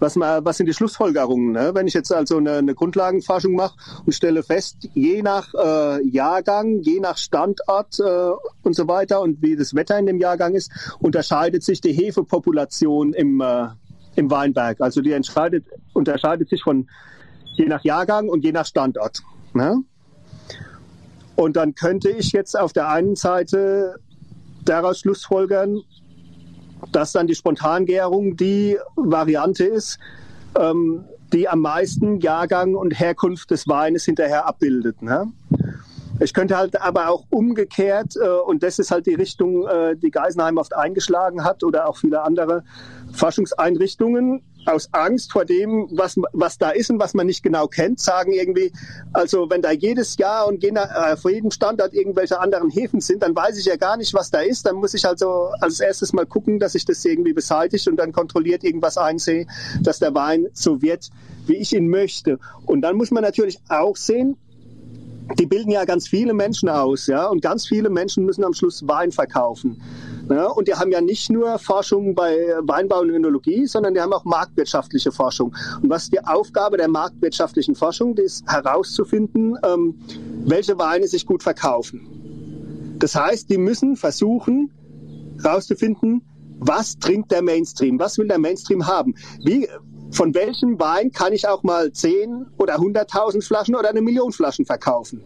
was, 0.00 0.16
was 0.16 0.56
sind 0.56 0.66
die 0.66 0.74
Schlussfolgerungen? 0.74 1.52
Ne? 1.52 1.70
Wenn 1.74 1.86
ich 1.86 1.94
jetzt 1.94 2.12
also 2.12 2.38
eine, 2.38 2.54
eine 2.54 2.74
Grundlagenforschung 2.74 3.52
mache 3.54 3.76
und 4.04 4.12
stelle 4.12 4.42
fest, 4.42 4.88
je 4.94 5.22
nach 5.22 5.52
äh, 5.54 6.02
Jahrgang, 6.08 6.80
je 6.80 7.00
nach 7.00 7.18
Standort 7.18 8.00
äh, 8.00 8.30
und 8.62 8.74
so 8.74 8.88
weiter 8.88 9.20
und 9.20 9.42
wie 9.42 9.56
das 9.56 9.74
Wetter 9.74 9.98
in 9.98 10.06
dem 10.06 10.18
Jahrgang 10.18 10.54
ist, 10.54 10.72
unterscheidet 10.98 11.62
sich 11.62 11.80
die 11.80 11.92
Hefepopulation 11.92 13.12
im, 13.12 13.40
äh, 13.40 13.68
im 14.16 14.30
Weinberg. 14.30 14.80
Also 14.80 15.02
die 15.02 15.12
entscheidet, 15.12 15.66
unterscheidet 15.92 16.48
sich 16.48 16.62
von 16.62 16.88
je 17.56 17.66
nach 17.66 17.84
Jahrgang 17.84 18.28
und 18.28 18.42
je 18.42 18.52
nach 18.52 18.66
Standort. 18.66 19.22
Ne? 19.52 19.82
Und 21.36 21.56
dann 21.56 21.74
könnte 21.74 22.10
ich 22.10 22.32
jetzt 22.32 22.58
auf 22.58 22.72
der 22.72 22.88
einen 22.88 23.16
Seite 23.16 23.96
daraus 24.64 25.00
schlussfolgern, 25.00 25.82
dass 26.92 27.12
dann 27.12 27.26
die 27.26 27.34
Spontangärung 27.34 28.36
die 28.36 28.78
Variante 28.96 29.64
ist, 29.64 29.98
ähm, 30.58 31.04
die 31.32 31.48
am 31.48 31.60
meisten 31.60 32.20
Jahrgang 32.20 32.74
und 32.74 32.98
Herkunft 32.98 33.50
des 33.50 33.68
Weines 33.68 34.04
hinterher 34.04 34.46
abbildet. 34.46 35.02
Ne? 35.02 35.32
Ich 36.20 36.34
könnte 36.34 36.56
halt 36.56 36.80
aber 36.80 37.08
auch 37.08 37.24
umgekehrt, 37.30 38.16
äh, 38.16 38.28
und 38.28 38.62
das 38.62 38.78
ist 38.78 38.90
halt 38.90 39.06
die 39.06 39.14
Richtung, 39.14 39.66
äh, 39.66 39.96
die 39.96 40.10
Geisenheim 40.10 40.58
oft 40.58 40.76
eingeschlagen 40.76 41.44
hat 41.44 41.64
oder 41.64 41.88
auch 41.88 41.96
viele 41.96 42.22
andere 42.22 42.62
Forschungseinrichtungen, 43.12 44.42
aus 44.66 44.88
Angst 44.92 45.32
vor 45.32 45.44
dem, 45.44 45.88
was, 45.90 46.16
was 46.32 46.58
da 46.58 46.70
ist 46.70 46.90
und 46.90 47.00
was 47.00 47.14
man 47.14 47.26
nicht 47.26 47.42
genau 47.42 47.66
kennt, 47.66 48.00
sagen 48.00 48.32
irgendwie, 48.32 48.72
also 49.12 49.48
wenn 49.50 49.62
da 49.62 49.70
jedes 49.70 50.16
Jahr 50.16 50.46
und 50.46 50.62
je 50.62 50.72
nach, 50.72 51.12
äh, 51.12 51.16
vor 51.16 51.30
jedem 51.30 51.50
Standort 51.50 51.92
irgendwelche 51.94 52.38
anderen 52.38 52.70
Häfen 52.70 53.00
sind, 53.00 53.22
dann 53.22 53.34
weiß 53.34 53.58
ich 53.58 53.64
ja 53.64 53.76
gar 53.76 53.96
nicht, 53.96 54.14
was 54.14 54.30
da 54.30 54.40
ist. 54.40 54.66
Dann 54.66 54.76
muss 54.76 54.94
ich 54.94 55.06
also 55.06 55.50
als 55.60 55.80
erstes 55.80 56.12
mal 56.12 56.26
gucken, 56.26 56.58
dass 56.58 56.74
ich 56.74 56.84
das 56.84 57.04
irgendwie 57.04 57.32
beseitigt 57.32 57.88
und 57.88 57.96
dann 57.96 58.12
kontrolliert 58.12 58.64
irgendwas 58.64 58.98
einsehe, 58.98 59.46
dass 59.82 59.98
der 59.98 60.14
Wein 60.14 60.48
so 60.52 60.82
wird, 60.82 61.10
wie 61.46 61.56
ich 61.56 61.74
ihn 61.74 61.88
möchte. 61.88 62.38
Und 62.66 62.82
dann 62.82 62.96
muss 62.96 63.10
man 63.10 63.22
natürlich 63.22 63.58
auch 63.68 63.96
sehen, 63.96 64.36
die 65.38 65.46
bilden 65.46 65.70
ja 65.70 65.84
ganz 65.84 66.08
viele 66.08 66.34
Menschen 66.34 66.68
aus, 66.68 67.06
ja, 67.06 67.26
und 67.26 67.42
ganz 67.42 67.66
viele 67.66 67.90
Menschen 67.90 68.24
müssen 68.24 68.44
am 68.44 68.52
Schluss 68.52 68.86
Wein 68.86 69.12
verkaufen. 69.12 69.80
Ja, 70.28 70.46
und 70.46 70.68
die 70.68 70.74
haben 70.74 70.92
ja 70.92 71.00
nicht 71.00 71.28
nur 71.30 71.58
Forschung 71.58 72.14
bei 72.14 72.54
Weinbau 72.62 73.00
und 73.00 73.10
Önologie, 73.10 73.66
sondern 73.66 73.94
die 73.94 74.00
haben 74.00 74.12
auch 74.12 74.24
marktwirtschaftliche 74.24 75.10
Forschung. 75.10 75.54
Und 75.82 75.90
was 75.90 76.08
die 76.08 76.24
Aufgabe 76.24 76.76
der 76.76 76.88
marktwirtschaftlichen 76.88 77.74
Forschung? 77.74 78.16
Ist 78.16 78.46
herauszufinden, 78.46 79.56
ähm, 79.64 79.94
welche 80.44 80.78
Weine 80.78 81.08
sich 81.08 81.26
gut 81.26 81.42
verkaufen. 81.42 82.96
Das 82.98 83.14
heißt, 83.14 83.50
die 83.50 83.58
müssen 83.58 83.96
versuchen, 83.96 84.70
herauszufinden, 85.42 86.22
was 86.58 86.98
trinkt 86.98 87.32
der 87.32 87.42
Mainstream? 87.42 87.98
Was 87.98 88.18
will 88.18 88.28
der 88.28 88.38
Mainstream 88.38 88.86
haben? 88.86 89.14
Wie, 89.42 89.66
von 90.10 90.34
welchem 90.34 90.78
Wein 90.80 91.12
kann 91.12 91.32
ich 91.32 91.46
auch 91.46 91.62
mal 91.62 91.92
10 91.92 92.46
oder 92.58 92.76
100.000 92.76 93.44
Flaschen 93.44 93.74
oder 93.76 93.90
eine 93.90 94.00
Million 94.00 94.32
Flaschen 94.32 94.64
verkaufen? 94.64 95.22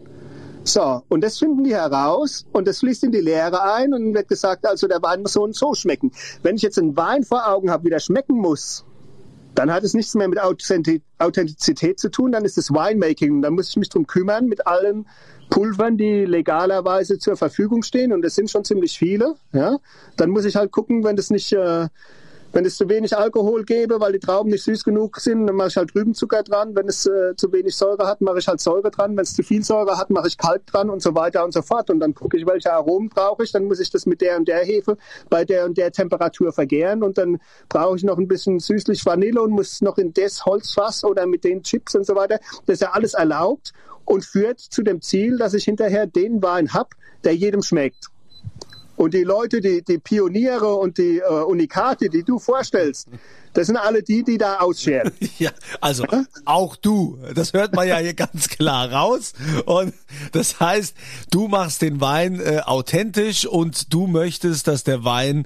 So, 0.63 1.03
und 1.09 1.23
das 1.23 1.37
finden 1.37 1.63
die 1.63 1.75
heraus 1.75 2.45
und 2.51 2.67
das 2.67 2.79
fließt 2.79 3.03
in 3.03 3.11
die 3.11 3.19
Lehre 3.19 3.61
ein 3.61 3.93
und 3.93 4.15
wird 4.15 4.27
gesagt, 4.27 4.65
also 4.65 4.87
der 4.87 5.01
Wein 5.03 5.21
muss 5.21 5.33
so 5.33 5.43
und 5.43 5.55
so 5.55 5.75
schmecken. 5.75 6.11
Wenn 6.41 6.55
ich 6.55 6.63
jetzt 6.63 6.79
einen 6.79 6.97
Wein 6.97 7.23
vor 7.23 7.47
Augen 7.47 7.69
habe, 7.69 7.83
wie 7.85 7.91
der 7.91 7.99
schmecken 7.99 8.35
muss, 8.35 8.83
dann 9.53 9.71
hat 9.71 9.83
es 9.83 9.93
nichts 9.93 10.15
mehr 10.15 10.27
mit 10.27 10.39
Authentizität 10.39 11.99
zu 11.99 12.09
tun, 12.09 12.31
dann 12.31 12.45
ist 12.45 12.57
es 12.57 12.71
Winemaking. 12.71 13.41
Dann 13.41 13.53
muss 13.53 13.69
ich 13.69 13.77
mich 13.77 13.89
drum 13.89 14.07
kümmern 14.07 14.47
mit 14.47 14.65
allen 14.67 15.07
Pulvern, 15.49 15.97
die 15.97 16.25
legalerweise 16.25 17.19
zur 17.19 17.37
Verfügung 17.37 17.83
stehen 17.83 18.11
und 18.11 18.21
das 18.23 18.35
sind 18.35 18.49
schon 18.49 18.65
ziemlich 18.65 18.97
viele. 18.97 19.35
Ja? 19.53 19.77
Dann 20.17 20.31
muss 20.31 20.45
ich 20.45 20.55
halt 20.55 20.71
gucken, 20.71 21.03
wenn 21.03 21.15
das 21.15 21.29
nicht 21.29 21.53
äh, 21.53 21.87
wenn 22.55 22.63
es 22.63 22.77
zu 22.77 22.87
wenig 22.87 23.17
Alkohol 23.17 23.65
gebe, 23.65 23.99
weil 23.99 24.13
die 24.13 24.19
Trauben 24.19 24.49
nicht 24.49 24.63
süß 24.63 24.85
genug 24.85 25.19
sind, 25.19 25.45
dann 25.45 25.57
mache 25.57 25.67
ich 25.67 25.75
halt 25.75 25.93
Rübenzucker 25.93 26.41
dran. 26.41 26.73
Wenn 26.73 26.87
es 26.87 27.05
äh, 27.05 27.35
zu 27.35 27.51
wenig 27.51 27.75
Säure 27.75 28.07
hat, 28.07 28.21
mache 28.21 28.39
ich 28.39 28.47
halt 28.47 28.61
Säure 28.61 28.91
dran. 28.91 29.17
Wenn 29.17 29.23
es 29.23 29.33
zu 29.33 29.43
viel 29.43 29.61
Säure 29.61 29.97
hat, 29.97 30.09
mache 30.09 30.29
ich 30.29 30.37
Kalk 30.37 30.65
dran 30.65 30.89
und 30.89 31.01
so 31.01 31.13
weiter 31.15 31.43
und 31.43 31.53
so 31.53 31.61
fort. 31.61 31.89
Und 31.89 31.99
dann 31.99 32.15
gucke 32.15 32.37
ich, 32.37 32.47
welche 32.47 32.71
Aromen 32.71 33.09
brauche 33.09 33.43
ich. 33.43 33.51
Dann 33.51 33.65
muss 33.65 33.81
ich 33.81 33.89
das 33.89 34.05
mit 34.05 34.21
der 34.21 34.37
und 34.37 34.47
der 34.47 34.63
Hefe 34.63 34.97
bei 35.29 35.43
der 35.43 35.65
und 35.65 35.77
der 35.77 35.91
Temperatur 35.91 36.53
vergären. 36.53 37.03
Und 37.03 37.17
dann 37.17 37.41
brauche 37.67 37.97
ich 37.97 38.05
noch 38.05 38.17
ein 38.17 38.29
bisschen 38.29 38.61
süßlich 38.61 39.05
Vanille 39.05 39.41
und 39.41 39.51
muss 39.51 39.81
noch 39.81 39.97
in 39.97 40.13
das 40.13 40.45
Holzfass 40.45 41.03
oder 41.03 41.27
mit 41.27 41.43
den 41.43 41.61
Chips 41.61 41.93
und 41.93 42.05
so 42.05 42.15
weiter. 42.15 42.39
Das 42.67 42.75
ist 42.75 42.81
ja 42.83 42.91
alles 42.91 43.15
erlaubt 43.15 43.73
und 44.05 44.23
führt 44.23 44.61
zu 44.61 44.81
dem 44.81 45.01
Ziel, 45.01 45.37
dass 45.37 45.53
ich 45.55 45.65
hinterher 45.65 46.07
den 46.07 46.41
Wein 46.41 46.71
habe, 46.71 46.91
der 47.25 47.35
jedem 47.35 47.61
schmeckt. 47.61 48.11
Und 48.95 49.13
die 49.13 49.23
Leute, 49.23 49.61
die, 49.61 49.83
die 49.83 49.97
Pioniere 49.97 50.73
und 50.75 50.97
die 50.97 51.19
äh, 51.19 51.43
Unikate, 51.43 52.09
die 52.09 52.23
du 52.23 52.39
vorstellst, 52.39 53.07
das 53.53 53.67
sind 53.67 53.77
alle 53.77 54.03
die, 54.03 54.23
die 54.23 54.37
da 54.37 54.57
ausscheren. 54.57 55.11
Ja, 55.37 55.51
also 55.81 56.05
auch 56.45 56.77
du. 56.77 57.17
Das 57.33 57.51
hört 57.51 57.75
man 57.75 57.87
ja 57.87 57.97
hier 57.97 58.13
ganz 58.13 58.47
klar 58.47 58.91
raus. 58.91 59.33
Und 59.65 59.93
das 60.31 60.59
heißt, 60.59 60.95
du 61.29 61.47
machst 61.47 61.81
den 61.81 61.99
Wein 61.99 62.39
äh, 62.39 62.61
authentisch 62.63 63.45
und 63.45 63.93
du 63.93 64.07
möchtest, 64.07 64.67
dass 64.67 64.83
der 64.83 65.03
Wein 65.03 65.45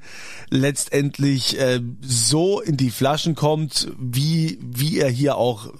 letztendlich 0.50 1.60
äh, 1.60 1.82
so 2.02 2.62
in 2.62 2.78
die 2.78 2.92
Flaschen 2.92 3.34
kommt, 3.34 3.92
wie 3.98 4.60
wie 4.62 5.00
er 5.00 5.10
hier 5.10 5.38
auch 5.38 5.74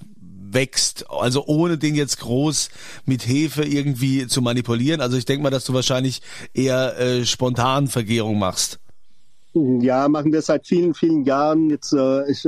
wächst. 0.52 1.04
Also 1.10 1.44
ohne 1.46 1.78
den 1.78 1.94
jetzt 1.94 2.20
groß 2.20 2.70
mit 3.04 3.26
Hefe 3.26 3.64
irgendwie 3.64 4.26
zu 4.26 4.42
manipulieren. 4.42 5.00
Also 5.00 5.16
ich 5.16 5.24
denke 5.24 5.42
mal, 5.42 5.50
dass 5.50 5.64
du 5.64 5.74
wahrscheinlich 5.74 6.22
eher 6.54 6.98
äh, 6.98 7.24
spontan 7.24 7.88
Vergärung 7.88 8.38
machst. 8.38 8.78
Ja, 9.52 10.08
machen 10.08 10.32
wir 10.32 10.42
seit 10.42 10.66
vielen, 10.66 10.94
vielen 10.94 11.24
Jahren. 11.24 11.70
Jetzt, 11.70 11.92
äh, 11.92 12.30
ich, 12.30 12.46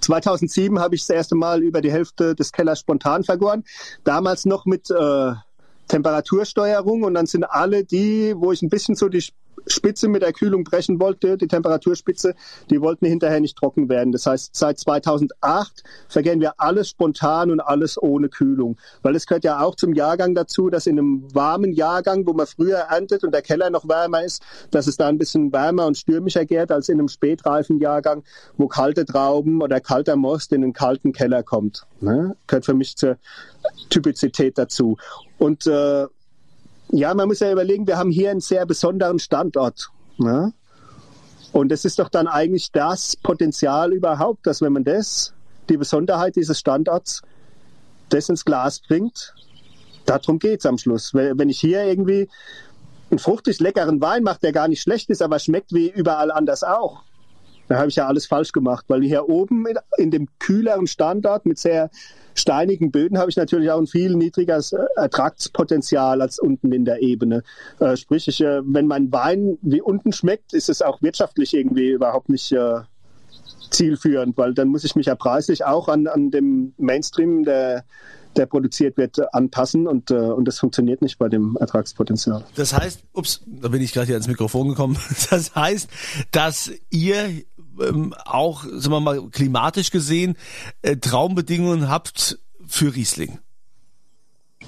2007 0.00 0.76
äh, 0.76 0.80
habe 0.80 0.94
ich 0.96 1.02
das 1.02 1.10
erste 1.10 1.36
Mal 1.36 1.62
über 1.62 1.80
die 1.80 1.92
Hälfte 1.92 2.34
des 2.34 2.50
Kellers 2.50 2.80
spontan 2.80 3.22
vergoren. 3.22 3.64
Damals 4.02 4.46
noch 4.46 4.66
mit 4.66 4.90
äh, 4.90 5.32
Temperatursteuerung 5.86 7.04
und 7.04 7.14
dann 7.14 7.26
sind 7.26 7.44
alle 7.44 7.84
die, 7.84 8.34
wo 8.36 8.50
ich 8.52 8.62
ein 8.62 8.68
bisschen 8.68 8.96
so 8.96 9.08
die 9.08 9.24
Spitze 9.66 10.08
mit 10.08 10.22
der 10.22 10.32
Kühlung 10.32 10.64
brechen 10.64 11.00
wollte, 11.00 11.36
die 11.36 11.48
Temperaturspitze, 11.48 12.34
die 12.70 12.80
wollten 12.80 13.06
hinterher 13.06 13.40
nicht 13.40 13.56
trocken 13.56 13.88
werden. 13.88 14.12
Das 14.12 14.26
heißt, 14.26 14.54
seit 14.54 14.78
2008 14.78 15.82
vergären 16.08 16.40
wir 16.40 16.54
alles 16.58 16.88
spontan 16.88 17.50
und 17.50 17.60
alles 17.60 18.00
ohne 18.00 18.28
Kühlung. 18.28 18.76
Weil 19.02 19.16
es 19.16 19.26
gehört 19.26 19.44
ja 19.44 19.60
auch 19.60 19.74
zum 19.76 19.94
Jahrgang 19.94 20.34
dazu, 20.34 20.70
dass 20.70 20.86
in 20.86 20.98
einem 20.98 21.34
warmen 21.34 21.72
Jahrgang, 21.72 22.26
wo 22.26 22.32
man 22.32 22.46
früher 22.46 22.78
erntet 22.78 23.24
und 23.24 23.32
der 23.32 23.42
Keller 23.42 23.70
noch 23.70 23.88
wärmer 23.88 24.24
ist, 24.24 24.42
dass 24.70 24.86
es 24.86 24.96
da 24.96 25.08
ein 25.08 25.18
bisschen 25.18 25.52
wärmer 25.52 25.86
und 25.86 25.96
stürmischer 25.96 26.44
gärt 26.44 26.72
als 26.72 26.88
in 26.88 26.98
einem 26.98 27.08
spätreifen 27.08 27.80
Jahrgang, 27.80 28.22
wo 28.56 28.68
kalte 28.68 29.04
Trauben 29.04 29.62
oder 29.62 29.80
kalter 29.80 30.16
Most 30.16 30.52
in 30.52 30.62
einen 30.62 30.72
kalten 30.72 31.12
Keller 31.12 31.42
kommt. 31.42 31.86
Ne? 32.00 32.36
Gehört 32.46 32.66
für 32.66 32.74
mich 32.74 32.96
zur 32.96 33.16
Typizität 33.88 34.58
dazu. 34.58 34.96
Und 35.38 35.66
äh, 35.66 36.06
ja, 36.92 37.14
man 37.14 37.28
muss 37.28 37.40
ja 37.40 37.52
überlegen, 37.52 37.86
wir 37.86 37.98
haben 37.98 38.10
hier 38.10 38.30
einen 38.30 38.40
sehr 38.40 38.66
besonderen 38.66 39.18
Standort. 39.18 39.88
Ne? 40.18 40.52
Und 41.52 41.72
es 41.72 41.84
ist 41.84 41.98
doch 41.98 42.08
dann 42.08 42.26
eigentlich 42.26 42.70
das 42.72 43.16
Potenzial 43.16 43.92
überhaupt, 43.92 44.46
dass 44.46 44.62
wenn 44.62 44.72
man 44.72 44.84
das, 44.84 45.32
die 45.68 45.76
Besonderheit 45.76 46.36
dieses 46.36 46.58
Standorts, 46.58 47.22
das 48.08 48.28
ins 48.28 48.44
Glas 48.44 48.80
bringt, 48.80 49.34
darum 50.06 50.38
geht 50.38 50.60
es 50.60 50.66
am 50.66 50.78
Schluss. 50.78 51.14
Wenn 51.14 51.48
ich 51.48 51.60
hier 51.60 51.84
irgendwie 51.84 52.28
einen 53.10 53.18
fruchtig 53.18 53.60
leckeren 53.60 54.00
Wein 54.00 54.22
mache, 54.22 54.40
der 54.40 54.52
gar 54.52 54.68
nicht 54.68 54.82
schlecht 54.82 55.10
ist, 55.10 55.22
aber 55.22 55.38
schmeckt 55.38 55.72
wie 55.72 55.90
überall 55.90 56.30
anders 56.30 56.62
auch, 56.64 57.02
dann 57.68 57.78
habe 57.78 57.88
ich 57.88 57.96
ja 57.96 58.06
alles 58.06 58.26
falsch 58.26 58.52
gemacht, 58.52 58.84
weil 58.88 59.02
hier 59.02 59.28
oben 59.28 59.66
in, 59.66 59.78
in 59.96 60.10
dem 60.10 60.28
kühleren 60.40 60.88
Standort 60.88 61.46
mit 61.46 61.58
sehr 61.58 61.90
steinigen 62.34 62.90
Böden 62.90 63.18
habe 63.18 63.30
ich 63.30 63.36
natürlich 63.36 63.70
auch 63.70 63.78
ein 63.78 63.86
viel 63.86 64.14
niedrigeres 64.16 64.72
äh, 64.72 64.84
Ertragspotenzial 64.96 66.20
als 66.20 66.38
unten 66.38 66.72
in 66.72 66.84
der 66.84 67.02
Ebene. 67.02 67.42
Äh, 67.78 67.96
sprich, 67.96 68.28
ich, 68.28 68.40
äh, 68.40 68.60
wenn 68.64 68.86
mein 68.86 69.12
Wein 69.12 69.58
wie 69.62 69.80
unten 69.80 70.12
schmeckt, 70.12 70.52
ist 70.52 70.68
es 70.68 70.82
auch 70.82 71.02
wirtschaftlich 71.02 71.54
irgendwie 71.54 71.90
überhaupt 71.90 72.28
nicht 72.28 72.52
äh, 72.52 72.80
zielführend, 73.70 74.36
weil 74.36 74.54
dann 74.54 74.68
muss 74.68 74.84
ich 74.84 74.96
mich 74.96 75.06
ja 75.06 75.14
preislich 75.14 75.64
auch 75.64 75.88
an, 75.88 76.06
an 76.06 76.30
dem 76.30 76.74
Mainstream, 76.76 77.44
der, 77.44 77.84
der 78.36 78.46
produziert 78.46 78.96
wird, 78.96 79.34
anpassen 79.34 79.86
und, 79.86 80.10
äh, 80.10 80.14
und 80.14 80.46
das 80.46 80.58
funktioniert 80.58 81.02
nicht 81.02 81.18
bei 81.18 81.28
dem 81.28 81.56
Ertragspotenzial. 81.58 82.44
Das 82.54 82.76
heißt, 82.76 83.02
ups, 83.12 83.42
da 83.46 83.68
bin 83.68 83.82
ich 83.82 83.92
gerade 83.92 84.06
hier 84.06 84.16
ans 84.16 84.28
Mikrofon 84.28 84.68
gekommen. 84.68 84.96
Das 85.30 85.54
heißt, 85.54 85.88
dass 86.32 86.72
ihr 86.90 87.42
ähm, 87.80 88.14
auch, 88.24 88.64
sagen 88.64 88.92
wir 88.92 89.00
mal, 89.00 89.28
klimatisch 89.30 89.90
gesehen 89.90 90.36
äh, 90.82 90.96
Traumbedingungen 90.96 91.88
habt 91.88 92.38
für 92.66 92.94
Riesling. 92.94 93.38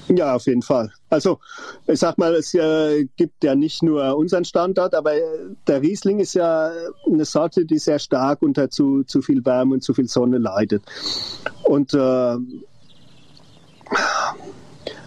Ja, 0.08 0.34
auf 0.34 0.46
jeden 0.46 0.62
Fall. 0.62 0.92
Also 1.10 1.38
ich 1.86 2.00
sag 2.00 2.18
mal, 2.18 2.34
es 2.34 2.54
äh, 2.54 3.06
gibt 3.16 3.44
ja 3.44 3.54
nicht 3.54 3.82
nur 3.82 4.16
unseren 4.16 4.44
Standort, 4.44 4.94
aber 4.94 5.14
äh, 5.14 5.20
der 5.66 5.82
Riesling 5.82 6.18
ist 6.18 6.34
ja 6.34 6.72
eine 7.06 7.24
Sorte, 7.24 7.64
die 7.64 7.78
sehr 7.78 7.98
stark 7.98 8.42
unter 8.42 8.70
zu, 8.70 9.04
zu 9.04 9.22
viel 9.22 9.44
Wärme 9.44 9.74
und 9.74 9.82
zu 9.82 9.94
viel 9.94 10.08
Sonne 10.08 10.38
leidet. 10.38 10.82
Und 11.64 11.94
äh, 11.94 12.36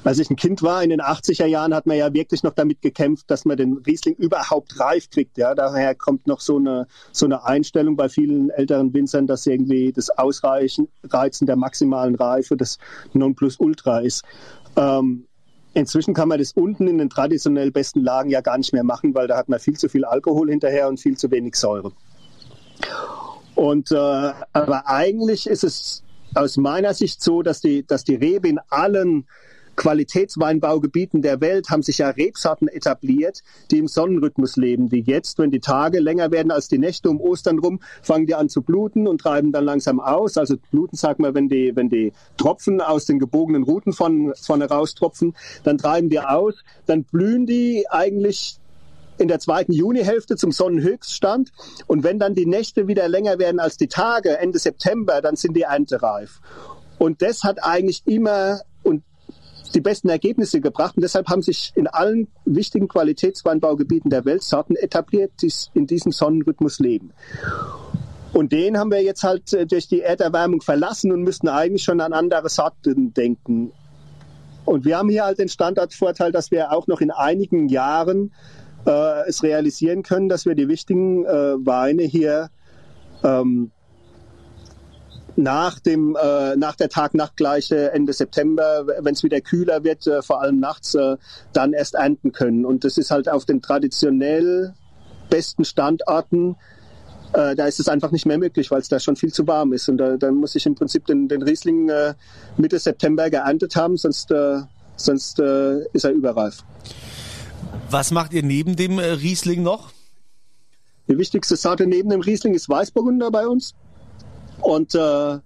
als 0.05 0.19
ich 0.19 0.29
ein 0.29 0.35
Kind 0.35 0.61
war, 0.61 0.83
in 0.83 0.91
den 0.91 1.01
80er 1.01 1.45
Jahren, 1.45 1.73
hat 1.73 1.87
man 1.87 1.97
ja 1.97 2.13
wirklich 2.13 2.43
noch 2.43 2.53
damit 2.53 2.81
gekämpft, 2.81 3.29
dass 3.29 3.43
man 3.43 3.57
den 3.57 3.73
Riesling 3.85 4.15
überhaupt 4.15 4.79
reif 4.79 5.09
kriegt. 5.09 5.37
Ja, 5.37 5.55
daher 5.55 5.95
kommt 5.95 6.27
noch 6.27 6.39
so 6.39 6.57
eine, 6.57 6.87
so 7.11 7.25
eine 7.25 7.43
Einstellung 7.43 7.95
bei 7.95 8.07
vielen 8.07 8.51
älteren 8.51 8.93
Winzern, 8.93 9.27
dass 9.27 9.45
irgendwie 9.47 9.91
das 9.91 10.09
Ausreichen, 10.11 10.87
Reizen 11.03 11.47
der 11.47 11.55
maximalen 11.55 12.15
Reife 12.15 12.55
das 12.55 12.77
Nonplusultra 13.13 13.99
ist. 13.99 14.23
Ähm, 14.75 15.25
Inzwischen 15.75 16.13
kann 16.13 16.29
man 16.29 16.39
das 16.39 16.53
unten 16.53 16.87
in 16.87 16.99
den 16.99 17.09
traditionell 17.09 17.69
besten 17.69 18.01
Lagen 18.01 18.29
ja 18.29 18.39
gar 18.39 18.57
nicht 18.57 18.71
mehr 18.71 18.85
machen, 18.85 19.13
weil 19.13 19.27
da 19.27 19.35
hat 19.35 19.49
man 19.49 19.59
viel 19.59 19.77
zu 19.77 19.89
viel 19.89 20.05
Alkohol 20.05 20.49
hinterher 20.49 20.87
und 20.87 21.01
viel 21.01 21.17
zu 21.17 21.29
wenig 21.31 21.55
Säure. 21.57 21.91
Und 23.55 23.91
äh, 23.91 24.31
aber 24.53 24.87
eigentlich 24.87 25.47
ist 25.47 25.65
es 25.65 26.01
aus 26.33 26.55
meiner 26.55 26.93
Sicht 26.93 27.21
so, 27.21 27.41
dass 27.41 27.59
die, 27.59 27.85
dass 27.85 28.05
die 28.05 28.15
Rebe 28.15 28.47
in 28.47 28.59
allen 28.69 29.27
Qualitätsweinbaugebieten 29.75 31.21
der 31.21 31.41
Welt 31.41 31.69
haben 31.69 31.83
sich 31.83 31.99
ja 31.99 32.09
Rebsorten 32.09 32.67
etabliert, 32.67 33.41
die 33.71 33.77
im 33.77 33.87
Sonnenrhythmus 33.87 34.55
leben, 34.55 34.91
wie 34.91 35.01
jetzt, 35.01 35.37
wenn 35.39 35.51
die 35.51 35.59
Tage 35.59 35.99
länger 35.99 36.31
werden 36.31 36.51
als 36.51 36.67
die 36.67 36.77
Nächte 36.77 37.09
um 37.09 37.19
Ostern 37.19 37.59
rum, 37.59 37.79
fangen 38.01 38.25
die 38.25 38.35
an 38.35 38.49
zu 38.49 38.61
bluten 38.61 39.07
und 39.07 39.21
treiben 39.21 39.51
dann 39.51 39.65
langsam 39.65 39.99
aus. 39.99 40.37
Also 40.37 40.55
bluten, 40.71 40.95
sag 40.95 41.19
mal, 41.19 41.33
wenn 41.33 41.49
die, 41.49 41.75
wenn 41.75 41.89
die 41.89 42.13
Tropfen 42.37 42.81
aus 42.81 43.05
den 43.05 43.19
gebogenen 43.19 43.63
Ruten 43.63 43.93
von, 43.93 44.33
vorne 44.41 44.65
raustropfen, 44.65 45.35
dann 45.63 45.77
treiben 45.77 46.09
die 46.09 46.19
aus, 46.19 46.55
dann 46.85 47.03
blühen 47.03 47.45
die 47.45 47.85
eigentlich 47.89 48.59
in 49.17 49.27
der 49.27 49.39
zweiten 49.39 49.71
Junihälfte 49.71 50.35
zum 50.35 50.51
Sonnenhöchststand. 50.51 51.51
Und 51.87 52.03
wenn 52.03 52.19
dann 52.19 52.35
die 52.35 52.45
Nächte 52.45 52.87
wieder 52.87 53.07
länger 53.07 53.39
werden 53.39 53.59
als 53.59 53.77
die 53.77 53.87
Tage, 53.87 54.37
Ende 54.37 54.59
September, 54.59 55.21
dann 55.21 55.35
sind 55.35 55.55
die 55.55 55.61
erntereif. 55.61 56.41
Und 56.97 57.21
das 57.21 57.43
hat 57.43 57.63
eigentlich 57.63 58.03
immer 58.05 58.61
die 59.75 59.81
besten 59.81 60.09
Ergebnisse 60.09 60.61
gebracht. 60.61 60.95
Und 60.95 61.03
deshalb 61.03 61.27
haben 61.27 61.41
sich 61.41 61.71
in 61.75 61.87
allen 61.87 62.27
wichtigen 62.45 62.87
Qualitätsweinbaugebieten 62.87 64.09
der 64.09 64.25
Welt 64.25 64.43
Sorten 64.43 64.75
etabliert, 64.75 65.31
die 65.41 65.51
in 65.73 65.85
diesem 65.85 66.11
Sonnenrhythmus 66.11 66.79
leben. 66.79 67.11
Und 68.33 68.51
den 68.51 68.77
haben 68.77 68.91
wir 68.91 69.01
jetzt 69.01 69.23
halt 69.23 69.53
äh, 69.53 69.65
durch 69.65 69.87
die 69.87 70.01
Erderwärmung 70.01 70.61
verlassen 70.61 71.11
und 71.11 71.21
müssten 71.21 71.47
eigentlich 71.47 71.83
schon 71.83 72.01
an 72.01 72.11
andere 72.11 72.49
Sorten 72.49 73.13
denken. 73.13 73.71
Und 74.65 74.83
wir 74.83 74.97
haben 74.97 75.09
hier 75.09 75.23
halt 75.23 75.39
den 75.39 75.47
Standortvorteil, 75.47 76.31
dass 76.31 76.51
wir 76.51 76.71
auch 76.71 76.87
noch 76.87 76.99
in 76.99 77.11
einigen 77.11 77.69
Jahren 77.69 78.33
äh, 78.85 79.27
es 79.27 79.43
realisieren 79.43 80.03
können, 80.03 80.27
dass 80.27 80.45
wir 80.45 80.55
die 80.55 80.67
wichtigen 80.67 81.23
äh, 81.25 81.55
Weine 81.65 82.03
hier 82.03 82.49
ähm, 83.23 83.71
nach 85.35 85.79
dem 85.79 86.15
äh, 86.15 86.55
nach 86.55 86.75
der 86.75 86.89
Tag-Nacht-Gleiche 86.89 87.91
Ende 87.91 88.13
September, 88.13 88.85
wenn 88.99 89.13
es 89.13 89.23
wieder 89.23 89.41
kühler 89.41 89.83
wird, 89.83 90.07
äh, 90.07 90.21
vor 90.21 90.41
allem 90.41 90.59
nachts, 90.59 90.95
äh, 90.95 91.17
dann 91.53 91.73
erst 91.73 91.95
ernten 91.95 92.31
können. 92.31 92.65
Und 92.65 92.83
das 92.83 92.97
ist 92.97 93.11
halt 93.11 93.27
auf 93.29 93.45
den 93.45 93.61
traditionell 93.61 94.73
besten 95.29 95.65
Standorten, 95.65 96.55
äh, 97.33 97.55
da 97.55 97.65
ist 97.65 97.79
es 97.79 97.89
einfach 97.89 98.11
nicht 98.11 98.25
mehr 98.25 98.37
möglich, 98.37 98.71
weil 98.71 98.79
es 98.79 98.87
da 98.87 98.99
schon 98.99 99.15
viel 99.15 99.33
zu 99.33 99.45
warm 99.47 99.73
ist. 99.73 99.89
Und 99.89 99.97
da, 99.97 100.15
dann 100.17 100.35
muss 100.35 100.55
ich 100.55 100.65
im 100.65 100.75
Prinzip 100.75 101.05
den, 101.05 101.27
den 101.27 101.41
Riesling 101.41 101.89
äh, 101.89 102.13
Mitte 102.57 102.79
September 102.79 103.29
geerntet 103.29 103.75
haben, 103.75 103.97
sonst 103.97 104.31
äh, 104.31 104.61
sonst 104.95 105.39
äh, 105.39 105.81
ist 105.93 106.05
er 106.05 106.11
überreif. 106.11 106.63
Was 107.89 108.11
macht 108.11 108.33
ihr 108.33 108.43
neben 108.43 108.75
dem 108.75 108.99
äh, 108.99 109.03
Riesling 109.03 109.63
noch? 109.63 109.91
Die 111.07 111.17
wichtigste 111.17 111.55
Sorte 111.55 111.85
neben 111.85 112.09
dem 112.09 112.21
Riesling 112.21 112.53
ist 112.53 112.69
Weißburgunder 112.69 113.29
bei 113.31 113.47
uns. 113.47 113.75
Und 114.61 114.95
äh, 114.95 115.39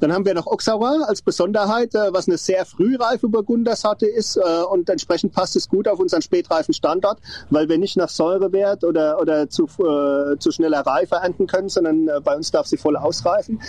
dann 0.00 0.14
haben 0.14 0.24
wir 0.24 0.32
noch 0.32 0.46
Auxerrois 0.46 1.02
als 1.06 1.20
Besonderheit, 1.20 1.94
äh, 1.94 2.12
was 2.12 2.26
eine 2.26 2.38
sehr 2.38 2.64
frühreife 2.64 3.28
Burgundersorte 3.28 4.06
ist 4.06 4.36
äh, 4.36 4.40
und 4.70 4.88
entsprechend 4.88 5.34
passt 5.34 5.56
es 5.56 5.68
gut 5.68 5.86
auf 5.86 5.98
unseren 5.98 6.22
spätreifen 6.22 6.72
Standort, 6.72 7.18
weil 7.50 7.68
wir 7.68 7.76
nicht 7.76 7.98
nach 7.98 8.08
Säurewert 8.08 8.82
oder, 8.82 9.20
oder 9.20 9.50
zu, 9.50 9.64
äh, 9.64 10.38
zu 10.38 10.50
schneller 10.52 10.80
Reife 10.80 11.16
ernten 11.16 11.46
können, 11.46 11.68
sondern 11.68 12.08
äh, 12.08 12.20
bei 12.24 12.34
uns 12.34 12.50
darf 12.50 12.66
sie 12.66 12.78
voll 12.78 12.96
ausreifen. 12.96 13.60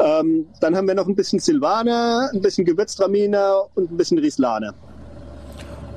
Ähm, 0.00 0.46
dann 0.60 0.76
haben 0.76 0.88
wir 0.88 0.94
noch 0.94 1.06
ein 1.06 1.14
bisschen 1.14 1.38
Silvaner, 1.38 2.30
ein 2.32 2.42
bisschen 2.42 2.64
Gewürztraminer 2.64 3.62
und 3.76 3.92
ein 3.92 3.96
bisschen 3.96 4.18
Rieslaner. 4.18 4.74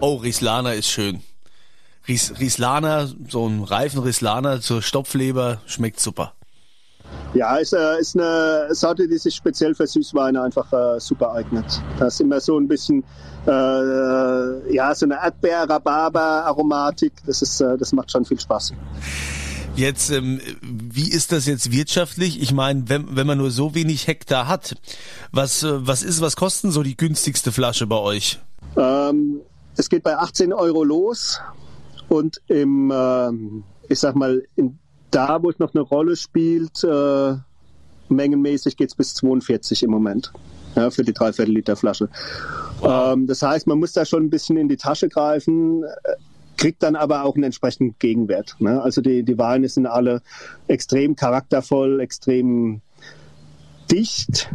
Oh, 0.02 0.16
Rieslaner 0.16 0.76
ist 0.76 0.88
schön. 0.88 1.22
Ries, 2.08 2.40
Rieslaner, 2.40 3.10
so 3.28 3.48
ein 3.48 3.64
reifen 3.64 4.02
Rieslaner 4.02 4.62
zur 4.62 4.82
Stopfleber 4.82 5.62
schmeckt 5.66 6.00
super. 6.00 6.34
Ja, 7.34 7.58
ist, 7.58 7.74
äh, 7.74 8.00
ist 8.00 8.18
eine 8.18 8.74
Sorte, 8.74 9.08
die 9.08 9.18
sich 9.18 9.36
speziell 9.36 9.76
für 9.76 9.86
Süßweine 9.86 10.42
einfach 10.42 10.72
äh, 10.74 11.00
super 11.00 11.34
eignet. 11.34 11.66
Da 12.00 12.08
ist 12.08 12.20
immer 12.22 12.40
so 12.40 12.60
ein 12.60 12.68
bisschen, 12.68 13.04
äh, 13.46 14.74
ja, 14.74 14.96
so 14.96 15.06
eine 15.06 15.16
Erdbeer-Rhabarber-Aromatik. 15.16 17.14
Das, 17.28 17.44
ist, 17.44 17.62
äh, 17.62 17.78
das 17.78 17.94
macht 17.94 18.12
schon 18.12 18.26
viel 18.26 18.40
Spaß. 18.40 18.74
Jetzt, 19.76 20.10
ähm, 20.10 20.42
wie 20.62 21.10
ist 21.10 21.32
das 21.32 21.46
jetzt 21.46 21.72
wirtschaftlich? 21.72 22.42
Ich 22.42 22.52
meine, 22.52 22.90
wenn, 22.90 23.16
wenn 23.16 23.28
man 23.28 23.38
nur 23.38 23.52
so 23.52 23.76
wenig 23.76 24.08
Hektar 24.08 24.48
hat, 24.48 24.76
was, 25.32 25.62
äh, 25.64 25.88
was 25.88 26.02
ist, 26.02 26.22
was 26.22 26.36
kosten 26.36 26.72
so 26.72 26.82
die 26.82 26.98
günstigste 26.98 27.52
Flasche 27.52 27.86
bei 27.86 27.98
euch? 27.98 28.40
Ähm, 28.76 29.42
es 29.78 29.88
geht 29.88 30.04
bei 30.04 30.18
18 30.18 30.52
Euro 30.52 30.84
los 30.84 31.40
und 32.10 32.42
im, 32.48 32.92
ähm, 32.94 33.64
ich 33.88 34.00
sag 34.00 34.16
mal, 34.16 34.44
in 34.56 34.80
da, 35.12 35.42
wo 35.42 35.50
es 35.50 35.60
noch 35.60 35.74
eine 35.74 35.82
Rolle 35.82 36.16
spielt, 36.16 36.84
äh, 36.84 37.36
mengenmäßig 38.10 38.78
geht 38.78 38.90
es 38.90 38.96
bis 38.96 39.14
42 39.16 39.84
im 39.84 39.92
Moment 39.92 40.32
ja, 40.76 40.90
für 40.90 41.04
die 41.04 41.14
Dreiviertel 41.14 41.54
Liter 41.54 41.76
Flasche. 41.76 42.10
Wow. 42.80 43.14
Ähm, 43.14 43.28
das 43.28 43.42
heißt, 43.42 43.68
man 43.68 43.80
muss 43.80 43.94
da 43.94 44.06
schon 44.06 44.24
ein 44.24 44.30
bisschen 44.30 44.58
in 44.58 44.68
die 44.68 44.78
Tasche 44.78 45.10
greifen, 45.10 45.84
äh, 45.84 46.16
kriegt 46.58 46.84
dann 46.84 46.96
aber 46.96 47.24
auch 47.24 47.36
einen 47.36 47.46
entsprechenden 47.46 47.96
Gegenwert. 48.00 48.56
Ne? 48.60 48.82
Also 48.82 49.02
die, 49.02 49.24
die 49.24 49.38
Weine 49.38 49.70
sind 49.70 49.86
alle 49.86 50.22
extrem 50.68 51.16
charaktervoll, 51.16 52.00
extrem 52.02 52.82
dicht 53.92 54.50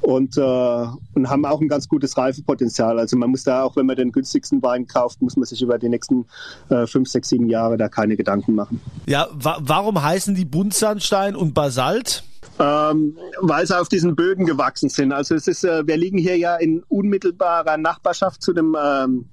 und, 0.00 0.36
äh, 0.36 0.40
und 0.40 1.28
haben 1.28 1.44
auch 1.44 1.60
ein 1.60 1.68
ganz 1.68 1.88
gutes 1.88 2.16
Reifepotenzial. 2.16 2.98
Also 2.98 3.16
man 3.16 3.30
muss 3.30 3.44
da 3.44 3.62
auch, 3.62 3.76
wenn 3.76 3.86
man 3.86 3.96
den 3.96 4.12
günstigsten 4.12 4.62
Wein 4.62 4.86
kauft, 4.86 5.20
muss 5.22 5.36
man 5.36 5.44
sich 5.44 5.62
über 5.62 5.78
die 5.78 5.88
nächsten 5.88 6.26
äh, 6.68 6.86
fünf, 6.86 7.08
sechs, 7.08 7.28
sieben 7.28 7.48
Jahre 7.48 7.76
da 7.76 7.88
keine 7.88 8.16
Gedanken 8.16 8.54
machen. 8.54 8.80
Ja, 9.06 9.28
wa 9.32 9.58
warum 9.60 10.02
heißen 10.02 10.34
die 10.34 10.44
Buntsandstein 10.44 11.36
und 11.36 11.54
Basalt? 11.54 12.24
Ähm, 12.58 13.16
weil 13.40 13.66
sie 13.66 13.78
auf 13.78 13.88
diesen 13.88 14.16
Böden 14.16 14.44
gewachsen 14.44 14.90
sind. 14.90 15.12
Also 15.12 15.34
es 15.34 15.46
ist, 15.46 15.64
äh, 15.64 15.86
wir 15.86 15.96
liegen 15.96 16.18
hier 16.18 16.36
ja 16.36 16.56
in 16.56 16.82
unmittelbarer 16.88 17.76
Nachbarschaft 17.76 18.42
zu 18.42 18.52
dem 18.52 18.76
ähm, 18.82 19.26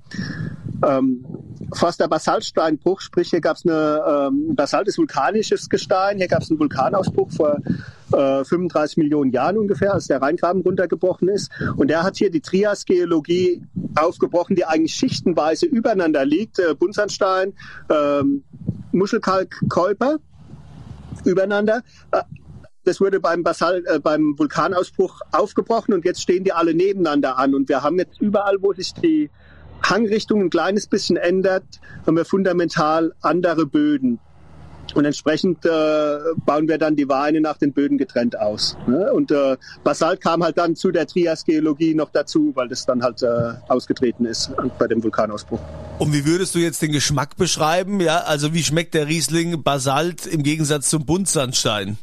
ähm, 0.85 1.25
fast 1.73 1.99
der 1.99 2.07
Basaltsteinbruch, 2.07 3.01
sprich 3.01 3.29
hier 3.29 3.41
gab 3.41 3.57
es 3.57 3.65
eine, 3.65 4.29
ähm, 4.29 4.55
Basalt 4.55 4.87
ist 4.87 4.97
vulkanisches 4.97 5.69
Gestein, 5.69 6.17
hier 6.17 6.27
gab 6.27 6.41
es 6.41 6.49
einen 6.49 6.59
Vulkanausbruch 6.59 7.31
vor 7.31 7.57
äh, 8.13 8.43
35 8.43 8.97
Millionen 8.97 9.31
Jahren 9.31 9.57
ungefähr, 9.57 9.93
als 9.93 10.07
der 10.07 10.21
Rheingraben 10.21 10.61
runtergebrochen 10.61 11.27
ist. 11.29 11.51
Und 11.75 11.89
der 11.89 12.03
hat 12.03 12.17
hier 12.17 12.31
die 12.31 12.41
Trias-Geologie 12.41 13.61
aufgebrochen, 13.95 14.55
die 14.55 14.65
eigentlich 14.65 14.93
schichtenweise 14.93 15.65
übereinander 15.65 16.25
liegt. 16.25 16.59
Äh, 16.59 16.73
Buntsandstein, 16.75 17.53
ähm, 17.89 18.43
Muschelkalk, 18.91 19.55
Käuper 19.69 20.17
übereinander. 21.25 21.81
Äh, 22.11 22.21
das 22.87 23.01
wurde 23.01 23.19
beim 23.19 23.43
Basalt, 23.43 23.85
äh, 23.87 23.99
beim 23.99 24.37
Vulkanausbruch 24.37 25.19
aufgebrochen 25.33 25.93
und 25.93 26.05
jetzt 26.05 26.21
stehen 26.21 26.45
die 26.45 26.53
alle 26.53 26.73
nebeneinander 26.73 27.37
an. 27.37 27.53
Und 27.53 27.67
wir 27.67 27.83
haben 27.83 27.99
jetzt 27.99 28.21
überall, 28.21 28.55
wo 28.61 28.73
sich 28.73 28.93
die 28.93 29.29
Hangrichtung 29.89 30.41
ein 30.41 30.49
kleines 30.49 30.87
bisschen 30.87 31.17
ändert, 31.17 31.63
haben 32.05 32.17
wir 32.17 32.25
fundamental 32.25 33.13
andere 33.21 33.65
Böden. 33.65 34.19
Und 34.95 35.05
entsprechend 35.05 35.65
äh, 35.65 35.69
bauen 36.45 36.67
wir 36.67 36.77
dann 36.77 36.95
die 36.95 37.09
Weine 37.09 37.41
nach 37.41 37.57
den 37.57 37.73
Böden 37.73 37.97
getrennt 37.97 38.39
aus. 38.39 38.77
Ne? 38.87 39.11
Und 39.11 39.31
äh, 39.31 39.57
Basalt 39.83 40.21
kam 40.21 40.43
halt 40.43 40.57
dann 40.57 40.75
zu 40.75 40.91
der 40.91 41.05
Trias-Geologie 41.05 41.93
noch 41.93 42.09
dazu, 42.09 42.51
weil 42.55 42.67
das 42.69 42.85
dann 42.85 43.03
halt 43.03 43.21
äh, 43.21 43.53
ausgetreten 43.67 44.25
ist 44.25 44.51
bei 44.79 44.87
dem 44.87 45.03
Vulkanausbruch. 45.03 45.59
Und 45.99 46.13
wie 46.13 46.25
würdest 46.25 46.55
du 46.55 46.59
jetzt 46.59 46.81
den 46.81 46.91
Geschmack 46.91 47.35
beschreiben? 47.35 47.99
Ja, 47.99 48.19
also 48.19 48.53
wie 48.53 48.63
schmeckt 48.63 48.93
der 48.93 49.07
Riesling 49.07 49.61
Basalt 49.61 50.25
im 50.25 50.43
Gegensatz 50.43 50.89
zum 50.89 51.05
Buntsandstein? 51.05 51.97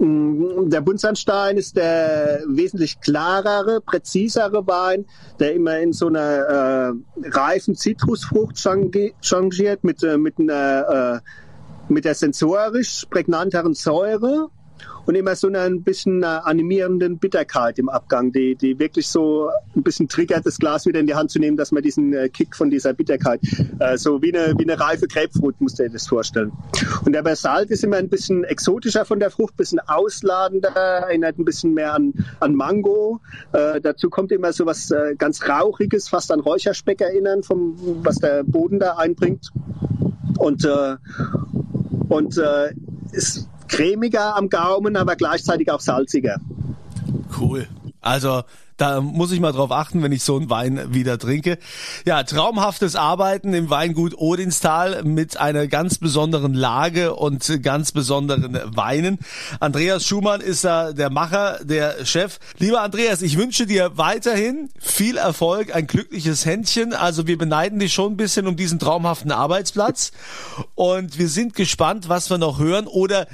Mm, 0.00 0.70
der 0.70 0.80
Buntsandstein 0.80 1.58
ist 1.58 1.76
der 1.76 2.42
wesentlich 2.46 3.00
klarere, 3.00 3.82
präzisere 3.82 4.66
Wein, 4.66 5.04
der 5.38 5.54
immer 5.54 5.78
in 5.78 5.92
so 5.92 6.06
einer 6.06 6.94
äh, 7.22 7.28
reifen 7.28 7.74
Zitrusfrucht 7.74 8.56
changiert 8.56 9.84
mit, 9.84 10.02
äh, 10.02 10.16
mit, 10.16 10.38
einer, 10.38 11.20
äh, 11.22 11.92
mit 11.92 12.06
der 12.06 12.14
sensorisch 12.14 13.04
prägnanteren 13.10 13.74
Säure 13.74 14.48
und 15.06 15.14
immer 15.14 15.34
so 15.34 15.48
ein 15.48 15.82
bisschen 15.82 16.22
animierenden 16.24 17.18
Bitterkeit 17.18 17.78
im 17.78 17.88
Abgang, 17.88 18.32
die, 18.32 18.54
die 18.54 18.78
wirklich 18.78 19.08
so 19.08 19.50
ein 19.74 19.82
bisschen 19.82 20.08
triggert, 20.08 20.46
das 20.46 20.58
Glas 20.58 20.86
wieder 20.86 21.00
in 21.00 21.06
die 21.06 21.14
Hand 21.14 21.30
zu 21.30 21.38
nehmen, 21.38 21.56
dass 21.56 21.72
man 21.72 21.82
diesen 21.82 22.12
äh, 22.12 22.28
Kick 22.28 22.54
von 22.54 22.70
dieser 22.70 22.92
Bitterkeit, 22.92 23.40
äh, 23.80 23.96
so 23.96 24.22
wie 24.22 24.34
eine, 24.34 24.54
wie 24.58 24.62
eine 24.62 24.78
reife 24.78 25.08
Grapefruit, 25.08 25.60
musst 25.60 25.78
du 25.78 25.82
dir 25.82 25.90
das 25.90 26.06
vorstellen. 26.06 26.52
Und 27.04 27.12
der 27.12 27.22
Basalt 27.22 27.70
ist 27.70 27.82
immer 27.82 27.96
ein 27.96 28.08
bisschen 28.08 28.44
exotischer 28.44 29.04
von 29.04 29.18
der 29.18 29.30
Frucht, 29.30 29.54
ein 29.54 29.56
bisschen 29.56 29.80
ausladender, 29.80 30.70
erinnert 30.70 31.38
ein 31.38 31.44
bisschen 31.44 31.74
mehr 31.74 31.94
an, 31.94 32.12
an 32.40 32.54
Mango. 32.54 33.20
Äh, 33.52 33.80
dazu 33.80 34.10
kommt 34.10 34.32
immer 34.32 34.52
so 34.52 34.66
was 34.66 34.90
äh, 34.90 35.14
ganz 35.16 35.42
Rauchiges, 35.48 36.08
fast 36.08 36.30
an 36.30 36.40
Räucherspeck 36.40 37.00
erinnern, 37.00 37.42
vom, 37.42 37.76
was 38.04 38.16
der 38.16 38.44
Boden 38.44 38.78
da 38.78 38.96
einbringt. 38.96 39.50
Und, 40.38 40.64
äh, 40.64 40.96
und 42.08 42.38
äh, 42.38 42.72
ist 43.12 43.49
cremiger 43.70 44.36
am 44.36 44.48
Gaumen, 44.48 44.96
aber 44.96 45.16
gleichzeitig 45.16 45.70
auch 45.70 45.80
salziger. 45.80 46.40
Cool. 47.38 47.66
Also 48.00 48.42
da 48.80 49.02
muss 49.02 49.30
ich 49.30 49.40
mal 49.40 49.52
drauf 49.52 49.72
achten, 49.72 50.02
wenn 50.02 50.10
ich 50.10 50.22
so 50.22 50.36
einen 50.36 50.48
Wein 50.48 50.94
wieder 50.94 51.18
trinke. 51.18 51.58
Ja, 52.06 52.22
traumhaftes 52.22 52.96
Arbeiten 52.96 53.52
im 53.52 53.68
Weingut 53.68 54.14
Odinstal 54.16 55.02
mit 55.04 55.36
einer 55.36 55.66
ganz 55.66 55.98
besonderen 55.98 56.54
Lage 56.54 57.14
und 57.14 57.62
ganz 57.62 57.92
besonderen 57.92 58.58
Weinen. 58.74 59.18
Andreas 59.60 60.06
Schumann 60.06 60.40
ist 60.40 60.64
da 60.64 60.94
der 60.94 61.10
Macher, 61.10 61.58
der 61.62 62.06
Chef. 62.06 62.38
Lieber 62.58 62.80
Andreas, 62.80 63.20
ich 63.20 63.36
wünsche 63.36 63.66
dir 63.66 63.98
weiterhin 63.98 64.70
viel 64.78 65.18
Erfolg, 65.18 65.74
ein 65.76 65.86
glückliches 65.86 66.46
Händchen. 66.46 66.94
Also 66.94 67.26
wir 67.26 67.36
beneiden 67.36 67.80
dich 67.80 67.92
schon 67.92 68.14
ein 68.14 68.16
bisschen 68.16 68.46
um 68.46 68.56
diesen 68.56 68.78
traumhaften 68.78 69.30
Arbeitsplatz 69.30 70.12
und 70.74 71.18
wir 71.18 71.28
sind 71.28 71.54
gespannt, 71.54 72.08
was 72.08 72.30
wir 72.30 72.38
noch 72.38 72.58
hören 72.58 72.86
oder 72.86 73.26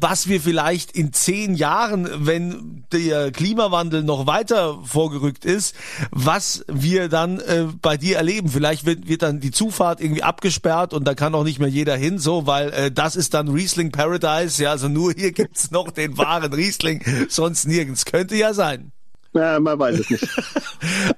was 0.00 0.28
wir 0.28 0.40
vielleicht 0.40 0.92
in 0.92 1.12
zehn 1.12 1.54
Jahren, 1.54 2.08
wenn 2.26 2.84
der 2.92 3.30
Klimawandel 3.32 4.02
noch 4.02 4.26
weiter 4.26 4.78
vorgerückt 4.84 5.44
ist, 5.44 5.74
was 6.10 6.64
wir 6.68 7.08
dann 7.08 7.40
äh, 7.40 7.66
bei 7.80 7.96
dir 7.96 8.16
erleben. 8.16 8.48
Vielleicht 8.48 8.86
wird, 8.86 9.08
wird 9.08 9.22
dann 9.22 9.40
die 9.40 9.50
Zufahrt 9.50 10.00
irgendwie 10.00 10.22
abgesperrt 10.22 10.92
und 10.92 11.04
da 11.04 11.14
kann 11.14 11.34
auch 11.34 11.44
nicht 11.44 11.58
mehr 11.58 11.68
jeder 11.68 11.96
hin, 11.96 12.18
so, 12.18 12.46
weil 12.46 12.70
äh, 12.70 12.90
das 12.90 13.16
ist 13.16 13.34
dann 13.34 13.48
Riesling 13.48 13.92
Paradise. 13.92 14.62
Ja, 14.62 14.70
also 14.70 14.88
nur 14.88 15.12
hier 15.12 15.32
gibt's 15.36 15.70
noch 15.70 15.90
den 15.90 16.18
wahren 16.18 16.52
Riesling, 16.52 17.02
sonst 17.28 17.66
nirgends. 17.66 18.04
Könnte 18.04 18.36
ja 18.36 18.54
sein. 18.54 18.92
Ja, 19.36 19.60
man 19.60 19.78
weiß 19.78 20.00
es 20.00 20.10
nicht. 20.10 20.26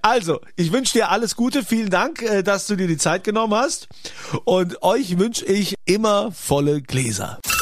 Also, 0.03 0.41
ich 0.57 0.73
wünsche 0.73 0.95
dir 0.95 1.11
alles 1.11 1.37
Gute. 1.37 1.63
Vielen 1.63 1.91
Dank, 1.91 2.23
äh, 2.23 2.43
dass 2.43 2.67
du 2.67 2.77
dir 2.77 2.87
die 2.87 2.97
Zeit 2.97 3.23
genommen 3.23 3.55
hast. 3.55 3.89
Und 4.45 4.83
euch 4.83 5.19
wünsche 5.19 5.45
ich 5.45 5.75
immer 5.85 6.33
volle 6.33 6.81
Gläser. 6.81 7.39